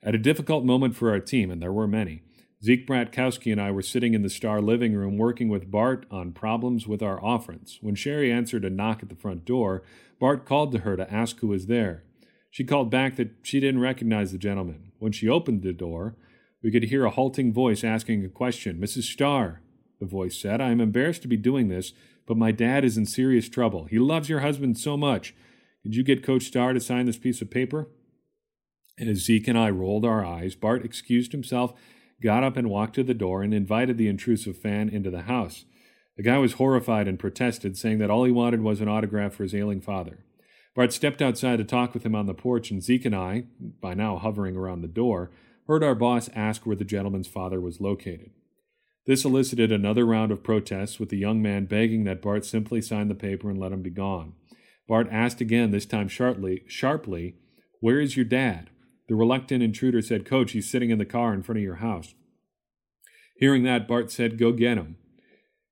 At 0.05 0.13
a 0.13 0.19
difficult 0.19 0.63
moment 0.63 0.95
for 0.95 1.09
our 1.09 1.19
team, 1.19 1.49
and 1.49 1.59
there 1.59 1.73
were 1.73 1.87
many, 1.87 2.21
Zeke 2.63 2.85
Bratkowski 2.85 3.51
and 3.51 3.59
I 3.59 3.71
were 3.71 3.81
sitting 3.81 4.13
in 4.13 4.21
the 4.21 4.29
Starr 4.29 4.61
living 4.61 4.93
room 4.93 5.17
working 5.17 5.49
with 5.49 5.71
Bart 5.71 6.05
on 6.11 6.31
problems 6.31 6.87
with 6.87 7.01
our 7.01 7.19
offense. 7.25 7.79
When 7.81 7.95
Cherry 7.95 8.31
answered 8.31 8.63
a 8.63 8.69
knock 8.69 9.01
at 9.01 9.09
the 9.09 9.15
front 9.15 9.45
door, 9.45 9.81
Bart 10.19 10.45
called 10.45 10.71
to 10.73 10.79
her 10.79 10.95
to 10.95 11.11
ask 11.11 11.39
who 11.39 11.47
was 11.47 11.65
there. 11.65 12.03
She 12.51 12.63
called 12.63 12.91
back 12.91 13.15
that 13.15 13.31
she 13.41 13.59
didn't 13.59 13.81
recognize 13.81 14.31
the 14.31 14.37
gentleman. 14.37 14.91
When 14.99 15.11
she 15.11 15.27
opened 15.27 15.63
the 15.63 15.73
door, 15.73 16.15
we 16.61 16.69
could 16.69 16.83
hear 16.83 17.05
a 17.05 17.09
halting 17.09 17.51
voice 17.51 17.83
asking 17.83 18.23
a 18.23 18.29
question. 18.29 18.77
Mrs. 18.77 19.11
Starr, 19.11 19.61
the 19.99 20.05
voice 20.05 20.37
said, 20.37 20.61
I 20.61 20.69
am 20.69 20.81
embarrassed 20.81 21.23
to 21.23 21.27
be 21.27 21.35
doing 21.35 21.67
this, 21.67 21.93
but 22.27 22.37
my 22.37 22.51
dad 22.51 22.85
is 22.85 22.95
in 22.95 23.07
serious 23.07 23.49
trouble. 23.49 23.85
He 23.85 23.97
loves 23.97 24.29
your 24.29 24.41
husband 24.41 24.77
so 24.77 24.97
much. 24.97 25.33
Could 25.81 25.95
you 25.95 26.03
get 26.03 26.23
Coach 26.23 26.43
Starr 26.43 26.73
to 26.73 26.79
sign 26.79 27.07
this 27.07 27.17
piece 27.17 27.41
of 27.41 27.49
paper? 27.49 27.87
And 28.97 29.09
as 29.09 29.25
Zeke 29.25 29.47
and 29.47 29.57
I 29.57 29.69
rolled 29.69 30.05
our 30.05 30.25
eyes, 30.25 30.55
Bart 30.55 30.85
excused 30.85 31.31
himself, 31.31 31.73
got 32.21 32.43
up 32.43 32.55
and 32.55 32.69
walked 32.69 32.95
to 32.95 33.03
the 33.03 33.13
door, 33.13 33.43
and 33.43 33.53
invited 33.53 33.97
the 33.97 34.07
intrusive 34.07 34.57
fan 34.57 34.89
into 34.89 35.09
the 35.09 35.23
house. 35.23 35.65
The 36.17 36.23
guy 36.23 36.37
was 36.37 36.53
horrified 36.53 37.07
and 37.07 37.19
protested, 37.19 37.77
saying 37.77 37.97
that 37.99 38.09
all 38.09 38.23
he 38.23 38.31
wanted 38.31 38.61
was 38.61 38.79
an 38.79 38.87
autograph 38.87 39.33
for 39.33 39.43
his 39.43 39.53
ailing 39.53 39.81
father. 39.81 40.19
Bart 40.75 40.93
stepped 40.93 41.21
outside 41.21 41.57
to 41.57 41.63
talk 41.63 41.93
with 41.93 42.05
him 42.05 42.15
on 42.15 42.25
the 42.25 42.33
porch, 42.33 42.71
and 42.71 42.81
Zeke 42.81 43.05
and 43.05 43.15
I, 43.15 43.45
by 43.81 43.93
now 43.93 44.17
hovering 44.17 44.55
around 44.55 44.81
the 44.81 44.87
door, 44.87 45.31
heard 45.67 45.83
our 45.83 45.95
boss 45.95 46.29
ask 46.35 46.65
where 46.65 46.75
the 46.75 46.85
gentleman's 46.85 47.27
father 47.27 47.59
was 47.59 47.81
located. 47.81 48.31
This 49.05 49.23
elicited 49.23 49.71
another 49.71 50.05
round 50.05 50.31
of 50.31 50.43
protests, 50.43 50.99
with 50.99 51.09
the 51.09 51.17
young 51.17 51.41
man 51.41 51.65
begging 51.65 52.05
that 52.05 52.21
Bart 52.21 52.45
simply 52.45 52.81
sign 52.81 53.07
the 53.07 53.15
paper 53.15 53.49
and 53.49 53.59
let 53.59 53.71
him 53.71 53.81
be 53.81 53.89
gone. 53.89 54.33
Bart 54.87 55.07
asked 55.11 55.41
again, 55.41 55.71
this 55.71 55.85
time 55.85 56.07
sharply, 56.07 56.63
sharply, 56.67 57.35
Where 57.81 57.99
is 57.99 58.15
your 58.15 58.25
dad? 58.25 58.69
The 59.07 59.15
reluctant 59.15 59.61
intruder 59.61 60.01
said, 60.01 60.25
Coach, 60.25 60.53
he's 60.53 60.69
sitting 60.69 60.89
in 60.89 60.97
the 60.97 61.05
car 61.05 61.33
in 61.33 61.43
front 61.43 61.57
of 61.57 61.63
your 61.63 61.75
house. 61.75 62.15
Hearing 63.37 63.63
that, 63.63 63.87
Bart 63.87 64.11
said, 64.11 64.37
Go 64.37 64.51
get 64.51 64.77
him. 64.77 64.97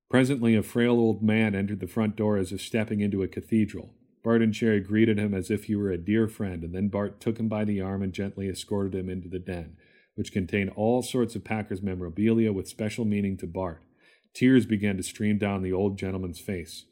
Presently, 0.10 0.56
a 0.56 0.62
frail 0.62 0.92
old 0.92 1.24
man 1.24 1.56
entered 1.56 1.80
the 1.80 1.88
front 1.88 2.16
door 2.16 2.38
as 2.38 2.52
if 2.52 2.62
stepping 2.62 3.00
into 3.00 3.24
a 3.24 3.28
cathedral. 3.28 3.96
Bart 4.24 4.42
and 4.42 4.54
Cherry 4.54 4.80
greeted 4.80 5.18
him 5.18 5.34
as 5.34 5.50
if 5.50 5.66
he 5.66 5.76
were 5.76 5.92
a 5.92 5.98
dear 5.98 6.28
friend, 6.28 6.64
and 6.64 6.74
then 6.74 6.88
Bart 6.88 7.20
took 7.20 7.40
him 7.40 7.48
by 7.48 7.66
the 7.66 7.82
arm 7.82 8.04
and 8.04 8.14
gently 8.14 8.48
escorted 8.48 8.94
him 8.94 9.10
into 9.10 9.28
the 9.28 9.40
den, 9.40 9.76
which 10.16 10.32
contained 10.32 10.70
all 10.76 11.02
sorts 11.02 11.36
of 11.36 11.44
Packers 11.44 11.82
memorabilia 11.82 12.54
with 12.54 12.68
special 12.68 13.06
meaning 13.06 13.36
to 13.38 13.48
Bart. 13.48 13.82
Tears 14.34 14.66
began 14.66 14.98
to 14.98 15.04
stream 15.04 15.38
down 15.38 15.62
the 15.62 15.74
old 15.74 15.98
gentleman's 15.98 16.40
face. 16.40 16.86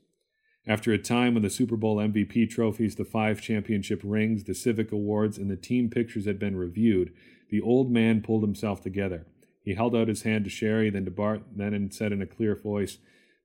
After 0.67 0.93
a 0.93 0.99
time 0.99 1.33
when 1.33 1.43
the 1.43 1.49
Super 1.49 1.75
Bowl 1.75 1.97
MVP 1.97 2.49
trophies, 2.49 2.95
the 2.95 3.05
five 3.05 3.41
championship 3.41 4.01
rings, 4.03 4.43
the 4.43 4.53
civic 4.53 4.91
awards, 4.91 5.37
and 5.37 5.49
the 5.49 5.55
team 5.55 5.89
pictures 5.89 6.25
had 6.25 6.37
been 6.37 6.55
reviewed, 6.55 7.13
the 7.49 7.61
old 7.61 7.91
man 7.91 8.21
pulled 8.21 8.43
himself 8.43 8.81
together. 8.81 9.25
He 9.63 9.73
held 9.73 9.95
out 9.95 10.07
his 10.07 10.23
hand 10.23 10.45
to 10.45 10.51
Cherry, 10.51 10.89
then 10.89 11.05
to 11.05 11.11
Bart, 11.11 11.43
then 11.55 11.73
and 11.73 11.93
said 11.93 12.11
in 12.11 12.21
a 12.21 12.27
clear 12.27 12.55
voice, 12.55 12.99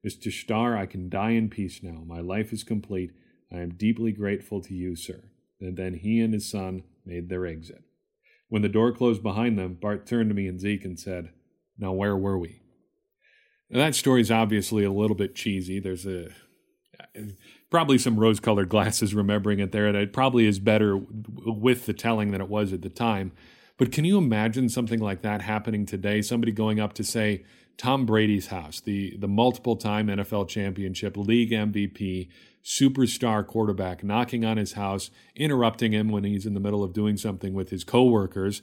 Mr. 0.07 0.31
Starr, 0.31 0.77
I 0.77 0.87
can 0.87 1.09
die 1.09 1.31
in 1.31 1.49
peace 1.49 1.83
now. 1.83 2.03
My 2.07 2.21
life 2.21 2.53
is 2.53 2.63
complete 2.63 3.13
I 3.53 3.59
am 3.59 3.75
deeply 3.75 4.13
grateful 4.13 4.61
to 4.63 4.75
you, 4.75 4.97
sir. 4.97 5.23
And 5.61 5.77
then 5.77 5.95
he 5.95 6.21
and 6.21 6.35
his 6.35 6.51
son 6.51 6.83
made 7.05 7.29
their 7.29 7.47
exit. 7.47 7.83
When 8.49 8.63
the 8.63 8.69
door 8.69 8.93
closed 8.93 9.23
behind 9.23 9.59
them, 9.59 9.75
Bart 9.75 10.07
turned 10.07 10.31
to 10.31 10.35
me 10.35 10.47
and 10.47 10.61
Zeke 10.61 10.85
and 10.85 10.99
said, 10.99 11.31
Now 11.79 11.93
where 11.93 12.17
were 12.17 12.39
we? 12.39 12.61
Now, 13.71 13.79
that 13.79 13.95
story's 13.95 14.31
obviously 14.31 14.85
a 14.85 14.93
little 14.93 15.17
bit 15.17 15.35
cheesy. 15.35 15.81
There's 15.81 16.07
a 16.07 16.29
probably 17.71 17.99
some 17.99 18.19
rose 18.19 18.41
colored 18.41 18.69
glasses 18.69 19.15
remembering 19.15 19.59
it 19.59 19.73
there, 19.73 19.87
and 19.87 19.97
it 19.97 20.13
probably 20.13 20.47
is 20.47 20.59
better 20.59 20.97
with 20.97 21.87
the 21.87 21.93
telling 21.93 22.31
than 22.31 22.41
it 22.41 22.49
was 22.49 22.73
at 22.73 22.83
the 22.83 22.91
time. 22.91 23.33
But 23.79 23.93
can 23.93 24.05
you 24.05 24.17
imagine 24.19 24.69
something 24.69 25.01
like 25.01 25.23
that 25.23 25.43
happening 25.43 25.85
today? 25.85 26.23
Somebody 26.23 26.53
going 26.53 26.81
up 26.81 26.95
to 26.95 27.05
say 27.05 27.45
Tom 27.77 28.07
Brady's 28.07 28.47
house, 28.47 28.81
the 28.81 29.17
the 29.19 29.29
multiple 29.29 29.77
time 29.77 30.09
NFL 30.09 30.49
championship, 30.49 31.17
league 31.17 31.51
MVP, 31.51 32.29
superstar 32.65 33.47
quarterback 33.47 34.03
knocking 34.03 34.45
on 34.45 34.57
his 34.57 34.73
house, 34.73 35.11
interrupting 35.35 35.93
him 35.93 36.09
when 36.09 36.25
he's 36.25 36.47
in 36.47 36.55
the 36.55 36.61
middle 36.61 36.83
of 36.83 36.93
doing 36.93 37.17
something 37.17 37.53
with 37.53 37.71
his 37.71 37.85
coworkers, 37.85 38.63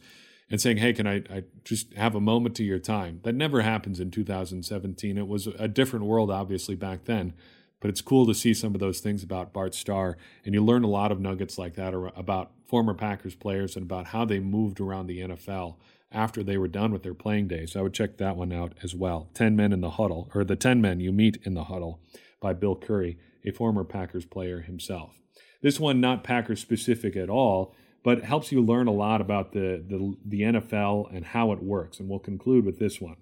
and 0.50 0.60
saying, 0.60 0.78
"Hey, 0.78 0.94
can 0.94 1.06
I, 1.06 1.18
I 1.30 1.44
just 1.64 1.94
have 1.94 2.16
a 2.16 2.22
moment 2.22 2.56
to 2.56 2.64
your 2.64 2.80
time?" 2.80 3.20
That 3.24 3.36
never 3.36 3.62
happens 3.62 4.00
in 4.00 4.10
2017. 4.10 5.18
It 5.18 5.28
was 5.28 5.48
a 5.48 5.68
different 5.68 6.06
world, 6.06 6.32
obviously, 6.32 6.76
back 6.76 7.06
then. 7.06 7.34
But 7.84 7.90
it's 7.90 8.00
cool 8.00 8.26
to 8.28 8.34
see 8.34 8.54
some 8.54 8.74
of 8.76 8.80
those 8.80 9.02
things 9.02 9.24
about 9.24 9.52
Bart 9.52 9.76
Starr, 9.76 10.16
and 10.46 10.54
you 10.54 10.64
learn 10.64 10.86
a 10.86 10.90
lot 10.90 11.12
of 11.12 11.20
nuggets 11.20 11.58
like 11.58 11.76
that 11.76 11.94
about 12.16 12.52
former 12.66 12.94
Packers 12.94 13.36
players 13.36 13.76
and 13.76 13.84
about 13.84 14.08
how 14.08 14.24
they 14.24 14.40
moved 14.40 14.80
around 14.80 15.08
the 15.08 15.20
NFL 15.20 15.76
after 16.10 16.44
they 16.44 16.58
were 16.58 16.70
done 16.70 16.94
with 16.94 17.04
their 17.04 17.14
playing 17.14 17.50
days. 17.50 17.76
I 17.76 17.82
would 17.82 17.94
check 17.94 18.16
that 18.20 18.38
one 18.38 18.54
out 18.54 18.74
as 18.84 18.96
well. 18.96 19.28
10 19.34 19.58
Men 19.58 19.74
in 19.74 19.82
the 19.82 19.90
Huddle, 19.90 20.32
or 20.34 20.46
The 20.46 20.56
10 20.56 20.80
Men 20.80 21.02
You 21.02 21.12
Meet 21.12 21.40
in 21.44 21.56
the 21.56 21.66
Huddle 21.66 22.00
by 22.40 22.54
Bill 22.54 22.78
Curry 22.78 23.18
a 23.44 23.52
former 23.52 23.84
Packers 23.84 24.26
player 24.26 24.62
himself. 24.62 25.20
This 25.62 25.78
one 25.78 26.00
not 26.00 26.24
Packers 26.24 26.62
specific 26.62 27.18
at 27.18 27.30
all, 27.30 27.76
but 28.02 28.24
helps 28.24 28.50
you 28.50 28.62
learn 28.62 28.88
a 28.88 28.94
lot 28.94 29.20
about 29.20 29.52
the, 29.52 29.84
the, 29.86 30.16
the 30.24 30.42
NFL 30.44 31.14
and 31.14 31.26
how 31.26 31.52
it 31.52 31.62
works. 31.62 32.00
And 32.00 32.08
we'll 32.08 32.20
conclude 32.20 32.64
with 32.64 32.80
this 32.80 33.02
one. 33.02 33.18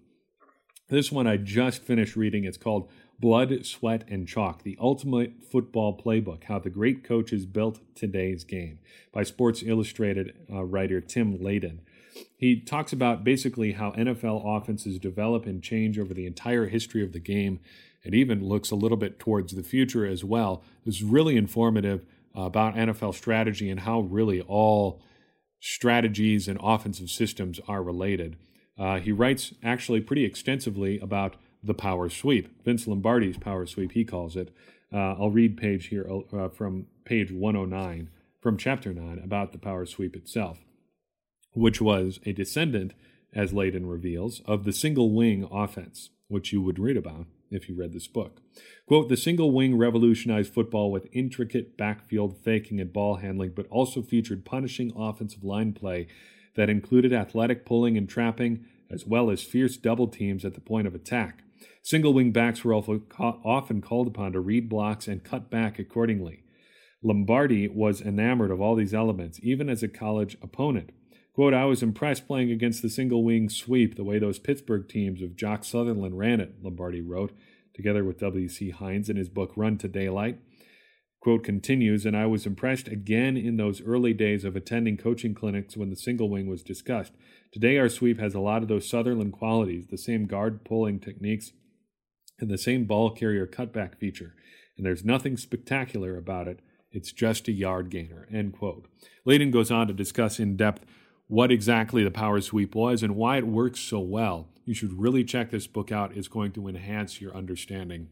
This 0.92 1.12
one 1.12 1.26
I 1.26 1.38
just 1.38 1.84
finished 1.84 2.16
reading. 2.16 2.44
It's 2.44 2.58
called 2.58 2.90
Blood, 3.22 3.66
Sweat, 3.68 4.04
and 4.10 4.28
Chalk 4.28 4.64
The 4.64 4.76
Ultimate 4.82 5.44
Football 5.50 5.96
Playbook 5.96 6.46
How 6.46 6.58
the 6.58 6.72
Great 6.72 7.04
Coaches 7.04 7.46
Built 7.46 7.80
Today's 7.94 8.44
Game 8.44 8.80
by 9.14 9.22
Sports 9.22 9.62
Illustrated 9.64 10.34
uh, 10.52 10.64
writer 10.64 11.00
Tim 11.00 11.38
Layden. 11.38 11.80
He 12.36 12.60
talks 12.60 12.92
about 12.92 13.24
basically 13.24 13.74
how 13.74 13.92
NFL 13.92 14.42
offenses 14.44 14.98
develop 14.98 15.46
and 15.46 15.62
change 15.62 16.00
over 16.00 16.16
the 16.16 16.26
entire 16.26 16.66
history 16.66 17.04
of 17.04 17.14
the 17.14 17.20
game 17.20 17.60
and 18.04 18.16
even 18.16 18.44
looks 18.44 18.72
a 18.72 18.76
little 18.76 18.98
bit 18.98 19.20
towards 19.20 19.54
the 19.54 19.64
future 19.64 20.06
as 20.06 20.24
well. 20.24 20.64
It's 20.84 21.04
really 21.04 21.38
informative 21.38 22.04
about 22.34 22.76
NFL 22.76 23.14
strategy 23.14 23.70
and 23.70 23.82
how 23.82 24.02
really 24.02 24.42
all 24.42 25.00
strategies 25.60 26.48
and 26.48 26.60
offensive 26.62 27.12
systems 27.12 27.60
are 27.68 27.84
related. 27.84 28.36
Uh, 28.80 28.98
he 28.98 29.12
writes 29.12 29.54
actually 29.64 30.02
pretty 30.02 30.26
extensively 30.26 30.98
about 31.00 31.36
the 31.64 31.74
power 31.74 32.10
sweep, 32.10 32.64
Vince 32.64 32.88
Lombardi's 32.88 33.38
power 33.38 33.66
sweep, 33.66 33.92
he 33.92 34.04
calls 34.04 34.36
it. 34.36 34.54
Uh, 34.94 35.14
I'll 35.14 35.30
read 35.30 35.58
page 35.58 35.88
here 35.88 36.10
uh, 36.34 36.50
from 36.50 36.88
page 37.06 37.32
109 37.32 38.10
from 38.42 38.58
chapter 38.58 38.94
9 38.94 39.22
about 39.24 39.52
the 39.52 39.58
power 39.58 39.86
sweep 39.86 40.16
itself, 40.16 40.60
which 41.54 41.80
was 41.80 42.20
a 42.26 42.34
descendant, 42.34 42.94
as 43.34 43.54
Layden 43.54 43.90
reveals, 43.90 44.42
of 44.46 44.66
the 44.66 44.74
single 44.74 45.12
wing 45.12 45.48
offense, 45.52 46.10
which 46.28 46.52
you 46.52 46.62
would 46.62 46.80
read 46.80 46.98
about 46.98 47.28
if 47.52 47.70
you 47.70 47.76
read 47.76 47.94
this 47.94 48.08
book. 48.08 48.42
Quote, 48.88 49.10
the 49.10 49.18
single 49.18 49.52
wing 49.52 49.78
revolutionized 49.78 50.54
football 50.54 50.92
with 50.92 51.08
intricate 51.12 51.78
backfield 51.78 52.38
faking 52.44 52.80
and 52.80 52.92
ball 52.92 53.18
handling, 53.18 53.52
but 53.56 53.68
also 53.70 54.02
featured 54.02 54.46
punishing 54.46 54.92
offensive 54.96 55.44
line 55.44 55.74
play 55.74 56.08
that 56.56 56.70
included 56.70 57.14
athletic 57.14 57.66
pulling 57.66 57.98
and 57.98 58.10
trapping, 58.10 58.66
as 58.90 59.06
well 59.06 59.30
as 59.30 59.44
fierce 59.44 59.78
double 59.78 60.08
teams 60.08 60.44
at 60.44 60.54
the 60.54 60.62
point 60.62 60.88
of 60.88 60.96
attack. 60.96 61.44
Single 61.84 62.14
wing 62.14 62.32
backs 62.32 62.64
were 62.64 62.74
often 62.74 63.82
called 63.82 64.08
upon 64.08 64.32
to 64.34 64.40
read 64.40 64.70
blocks 64.70 65.08
and 65.08 65.24
cut 65.24 65.50
back 65.50 65.80
accordingly. 65.80 66.44
Lombardi 67.04 67.68
was 67.68 68.02
enamored 68.02 68.52
of 68.52 68.62
all 68.62 68.76
these 68.76 68.94
elements, 68.94 69.40
even 69.42 69.68
as 69.68 69.82
a 69.82 69.88
college 69.88 70.38
opponent. 70.42 70.92
Quote, 71.34 71.54
I 71.54 71.66
was 71.66 71.82
impressed 71.82 72.28
playing 72.28 72.52
against 72.52 72.82
the 72.82 72.90
single 72.90 73.24
wing 73.24 73.50
sweep, 73.50 73.96
the 73.96 74.04
way 74.04 74.20
those 74.20 74.38
Pittsburgh 74.38 74.88
teams 74.88 75.22
of 75.22 75.36
Jock 75.36 75.64
Sutherland 75.64 76.18
ran 76.18 76.40
it, 76.40 76.56
Lombardi 76.62 77.02
wrote, 77.02 77.32
together 77.74 78.04
with 78.04 78.20
W.C. 78.20 78.70
Heinz 78.70 79.10
in 79.10 79.16
his 79.16 79.30
book 79.30 79.54
Run 79.56 79.78
to 79.80 79.88
Daylight. 79.88 80.38
Quote 81.22 81.44
continues, 81.44 82.06
and 82.06 82.18
I 82.18 82.26
was 82.26 82.46
impressed 82.46 82.88
again 82.90 83.38
in 83.38 83.58
those 83.58 83.82
early 83.82 84.14
days 84.14 84.44
of 84.44 84.56
attending 84.56 84.98
coaching 84.98 85.34
clinics 85.34 85.78
when 85.78 85.90
the 85.90 85.96
single 85.96 86.30
wing 86.30 86.48
was 86.48 86.64
discussed. 86.64 87.14
Today, 87.52 87.78
our 87.78 87.90
sweep 87.90 88.20
has 88.20 88.36
a 88.36 88.40
lot 88.40 88.62
of 88.62 88.68
those 88.68 88.90
Sutherland 88.90 89.32
qualities, 89.34 89.88
the 89.88 89.98
same 89.98 90.26
guard 90.26 90.66
pulling 90.66 91.00
techniques, 91.00 91.54
and 92.42 92.50
the 92.50 92.58
same 92.58 92.86
ball 92.86 93.12
carrier 93.12 93.48
cutback 93.48 93.98
feature. 93.98 94.34
And 94.78 94.86
there's 94.86 95.06
nothing 95.06 95.38
spectacular 95.38 96.18
about 96.18 96.48
it. 96.48 96.60
It's 96.92 97.12
just 97.12 97.48
a 97.48 97.52
yard 97.52 97.90
gainer. 97.90 98.28
End 98.32 98.54
quote. 98.54 98.88
Layden 99.26 99.52
goes 99.52 99.72
on 99.72 99.88
to 99.88 99.94
discuss 99.94 100.40
in 100.40 100.58
depth 100.58 100.86
what 101.28 101.52
exactly 101.52 102.04
the 102.04 102.12
power 102.12 102.42
sweep 102.42 102.76
was 102.76 103.04
and 103.04 103.16
why 103.16 103.38
it 103.38 103.48
works 103.48 103.80
so 103.80 104.00
well. 104.00 104.50
You 104.66 104.74
should 104.74 105.00
really 105.00 105.24
check 105.24 105.50
this 105.52 105.68
book 105.68 105.92
out. 105.92 106.16
It's 106.16 106.28
going 106.28 106.52
to 106.54 106.68
enhance 106.68 107.22
your 107.22 107.36
understanding 107.36 108.10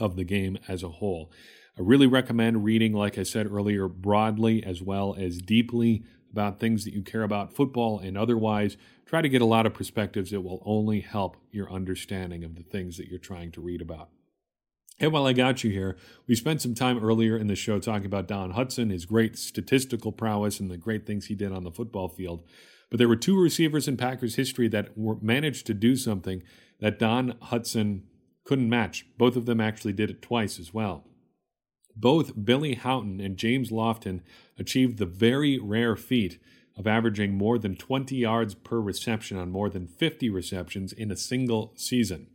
of 0.00 0.16
the 0.16 0.24
game 0.24 0.58
as 0.66 0.82
a 0.82 0.88
whole. 0.88 1.30
I 1.78 1.82
really 1.82 2.06
recommend 2.06 2.64
reading, 2.64 2.92
like 2.92 3.18
I 3.18 3.22
said 3.22 3.50
earlier, 3.50 3.88
broadly 3.88 4.64
as 4.64 4.82
well 4.82 5.14
as 5.18 5.38
deeply 5.38 6.04
about 6.34 6.58
things 6.58 6.84
that 6.84 6.92
you 6.92 7.02
care 7.02 7.22
about, 7.22 7.54
football 7.54 8.00
and 8.00 8.18
otherwise. 8.18 8.76
Try 9.06 9.22
to 9.22 9.28
get 9.28 9.40
a 9.40 9.46
lot 9.46 9.66
of 9.66 9.72
perspectives. 9.72 10.32
It 10.32 10.42
will 10.42 10.60
only 10.66 10.98
help 10.98 11.36
your 11.52 11.70
understanding 11.70 12.42
of 12.42 12.56
the 12.56 12.64
things 12.64 12.96
that 12.96 13.06
you're 13.06 13.20
trying 13.20 13.52
to 13.52 13.60
read 13.60 13.80
about. 13.80 14.08
And 14.98 15.12
while 15.12 15.28
I 15.28 15.32
got 15.32 15.62
you 15.62 15.70
here, 15.70 15.96
we 16.26 16.34
spent 16.34 16.60
some 16.60 16.74
time 16.74 16.98
earlier 16.98 17.36
in 17.36 17.46
the 17.46 17.54
show 17.54 17.78
talking 17.78 18.06
about 18.06 18.26
Don 18.26 18.54
Hutson, 18.54 18.90
his 18.90 19.06
great 19.06 19.38
statistical 19.38 20.10
prowess, 20.10 20.58
and 20.58 20.70
the 20.70 20.76
great 20.76 21.06
things 21.06 21.26
he 21.26 21.36
did 21.36 21.52
on 21.52 21.62
the 21.62 21.70
football 21.70 22.08
field. 22.08 22.44
But 22.90 22.98
there 22.98 23.08
were 23.08 23.16
two 23.16 23.40
receivers 23.40 23.86
in 23.86 23.96
Packers 23.96 24.34
history 24.34 24.66
that 24.68 24.98
were, 24.98 25.16
managed 25.20 25.66
to 25.66 25.74
do 25.74 25.94
something 25.94 26.42
that 26.80 26.98
Don 26.98 27.34
Hutson 27.34 28.02
couldn't 28.44 28.68
match. 28.68 29.06
Both 29.16 29.36
of 29.36 29.46
them 29.46 29.60
actually 29.60 29.92
did 29.92 30.10
it 30.10 30.20
twice 30.20 30.58
as 30.58 30.74
well. 30.74 31.04
Both 31.96 32.44
Billy 32.44 32.74
Howton 32.74 33.20
and 33.20 33.36
James 33.36 33.70
Lofton 33.70 34.20
achieved 34.58 34.98
the 34.98 35.06
very 35.06 35.58
rare 35.58 35.96
feat 35.96 36.38
of 36.76 36.86
averaging 36.86 37.34
more 37.34 37.58
than 37.58 37.76
20 37.76 38.16
yards 38.16 38.54
per 38.54 38.80
reception 38.80 39.38
on 39.38 39.50
more 39.50 39.70
than 39.70 39.86
50 39.86 40.28
receptions 40.28 40.92
in 40.92 41.10
a 41.10 41.16
single 41.16 41.72
season. 41.76 42.26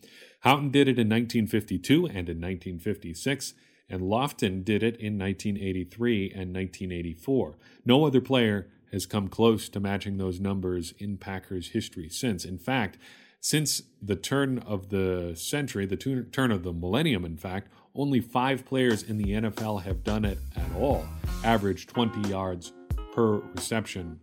Howton 0.42 0.72
did 0.72 0.88
it 0.88 0.98
in 0.98 1.10
1952 1.10 2.06
and 2.06 2.30
in 2.30 2.40
1956, 2.40 3.54
and 3.90 4.02
Lofton 4.02 4.64
did 4.64 4.82
it 4.82 4.96
in 4.96 5.18
1983 5.18 6.32
and 6.32 6.56
1984. 6.56 7.58
No 7.86 8.06
other 8.06 8.22
player 8.22 8.68
has 8.92 9.06
come 9.06 9.28
close 9.28 9.68
to 9.70 9.80
matching 9.80 10.18
those 10.18 10.40
numbers 10.40 10.94
in 10.98 11.18
Packers 11.18 11.70
history 11.70 12.10
since. 12.10 12.46
In 12.46 12.58
fact, 12.58 12.98
since 13.42 13.84
the 14.02 14.16
turn 14.16 14.60
of 14.60 14.90
the 14.90 15.34
century, 15.36 15.86
the 15.86 15.98
turn 16.32 16.52
of 16.52 16.64
the 16.64 16.74
millennium, 16.74 17.26
in 17.26 17.38
fact, 17.38 17.72
only 17.96 18.20
five 18.20 18.66
players 18.66 19.04
in 19.04 19.18
the 19.18 19.32
NFL 19.32 19.84
have 19.84 20.04
done 20.04 20.26
it 20.26 20.38
at 20.56 20.66
all, 20.78 21.06
average 21.44 21.88
20 21.88 22.30
yards 22.30 22.74
per 23.14 23.38
reception 23.56 24.20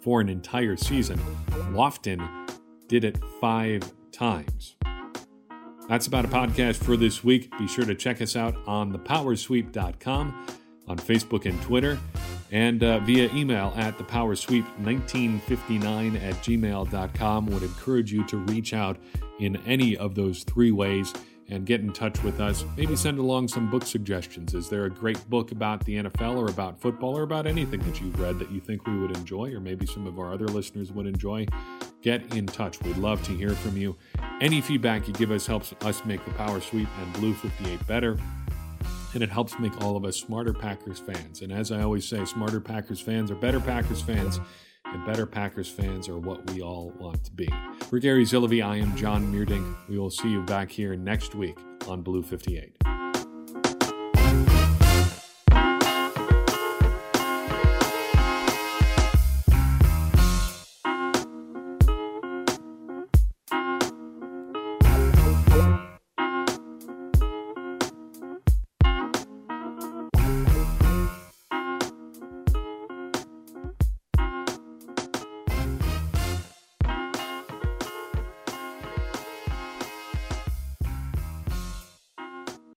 for 0.00 0.20
an 0.20 0.28
entire 0.28 0.76
season. 0.76 1.18
Lofton 1.72 2.48
did 2.88 3.04
it 3.04 3.18
five 3.40 3.82
times. 4.12 4.76
That's 5.88 6.06
about 6.06 6.24
a 6.24 6.28
podcast 6.28 6.76
for 6.76 6.96
this 6.96 7.24
week. 7.24 7.50
Be 7.58 7.66
sure 7.66 7.84
to 7.84 7.94
check 7.94 8.22
us 8.22 8.36
out 8.36 8.54
on 8.66 8.92
thepowersweep.com, 8.92 10.46
on 10.86 10.98
Facebook 10.98 11.46
and 11.46 11.60
Twitter, 11.62 11.98
and 12.52 12.82
uh, 12.82 13.00
via 13.00 13.28
email 13.34 13.72
at 13.76 13.98
thepowersweep1959 13.98 16.22
at 16.22 16.34
gmail.com. 16.34 17.46
Would 17.46 17.62
encourage 17.62 18.12
you 18.12 18.24
to 18.26 18.36
reach 18.36 18.72
out 18.72 18.98
in 19.40 19.56
any 19.66 19.96
of 19.96 20.14
those 20.14 20.44
three 20.44 20.70
ways 20.70 21.12
and 21.50 21.66
get 21.66 21.80
in 21.80 21.92
touch 21.92 22.22
with 22.22 22.40
us. 22.40 22.64
Maybe 22.76 22.96
send 22.96 23.18
along 23.18 23.48
some 23.48 23.70
book 23.70 23.84
suggestions. 23.84 24.54
Is 24.54 24.68
there 24.68 24.84
a 24.84 24.90
great 24.90 25.28
book 25.28 25.52
about 25.52 25.84
the 25.84 25.96
NFL 25.96 26.36
or 26.36 26.48
about 26.48 26.80
football 26.80 27.16
or 27.18 27.22
about 27.22 27.46
anything 27.46 27.80
that 27.80 28.00
you've 28.00 28.18
read 28.20 28.38
that 28.38 28.50
you 28.50 28.60
think 28.60 28.86
we 28.86 28.98
would 28.98 29.16
enjoy 29.16 29.52
or 29.52 29.60
maybe 29.60 29.86
some 29.86 30.06
of 30.06 30.18
our 30.18 30.32
other 30.32 30.46
listeners 30.46 30.92
would 30.92 31.06
enjoy? 31.06 31.46
Get 32.02 32.34
in 32.34 32.46
touch. 32.46 32.80
We'd 32.82 32.96
love 32.96 33.22
to 33.24 33.32
hear 33.32 33.50
from 33.50 33.76
you. 33.76 33.96
Any 34.40 34.60
feedback 34.60 35.06
you 35.06 35.12
give 35.14 35.30
us 35.30 35.46
helps 35.46 35.74
us 35.82 36.04
make 36.04 36.24
the 36.24 36.30
Power 36.32 36.60
Sweep 36.60 36.88
and 37.02 37.12
Blue 37.14 37.34
58 37.34 37.86
better. 37.86 38.16
And 39.12 39.22
it 39.22 39.28
helps 39.28 39.58
make 39.58 39.78
all 39.82 39.96
of 39.96 40.04
us 40.04 40.16
smarter 40.16 40.52
Packers 40.52 41.00
fans. 41.00 41.42
And 41.42 41.52
as 41.52 41.72
I 41.72 41.82
always 41.82 42.06
say, 42.06 42.24
smarter 42.24 42.60
Packers 42.60 43.00
fans 43.00 43.30
are 43.30 43.34
better 43.34 43.58
Packers 43.60 44.00
fans 44.00 44.38
and 44.92 45.04
better 45.06 45.26
Packers 45.26 45.68
fans 45.68 46.08
are 46.08 46.18
what 46.18 46.50
we 46.50 46.62
all 46.62 46.92
want 46.98 47.24
to 47.24 47.32
be. 47.32 47.48
For 47.88 47.98
Gary 47.98 48.24
Zillavi, 48.24 48.64
I 48.64 48.76
am 48.76 48.96
John 48.96 49.32
Meerdink. 49.32 49.76
We 49.88 49.98
will 49.98 50.10
see 50.10 50.28
you 50.28 50.42
back 50.42 50.70
here 50.70 50.96
next 50.96 51.34
week 51.34 51.58
on 51.88 52.02
Blue 52.02 52.22
58. 52.22 52.89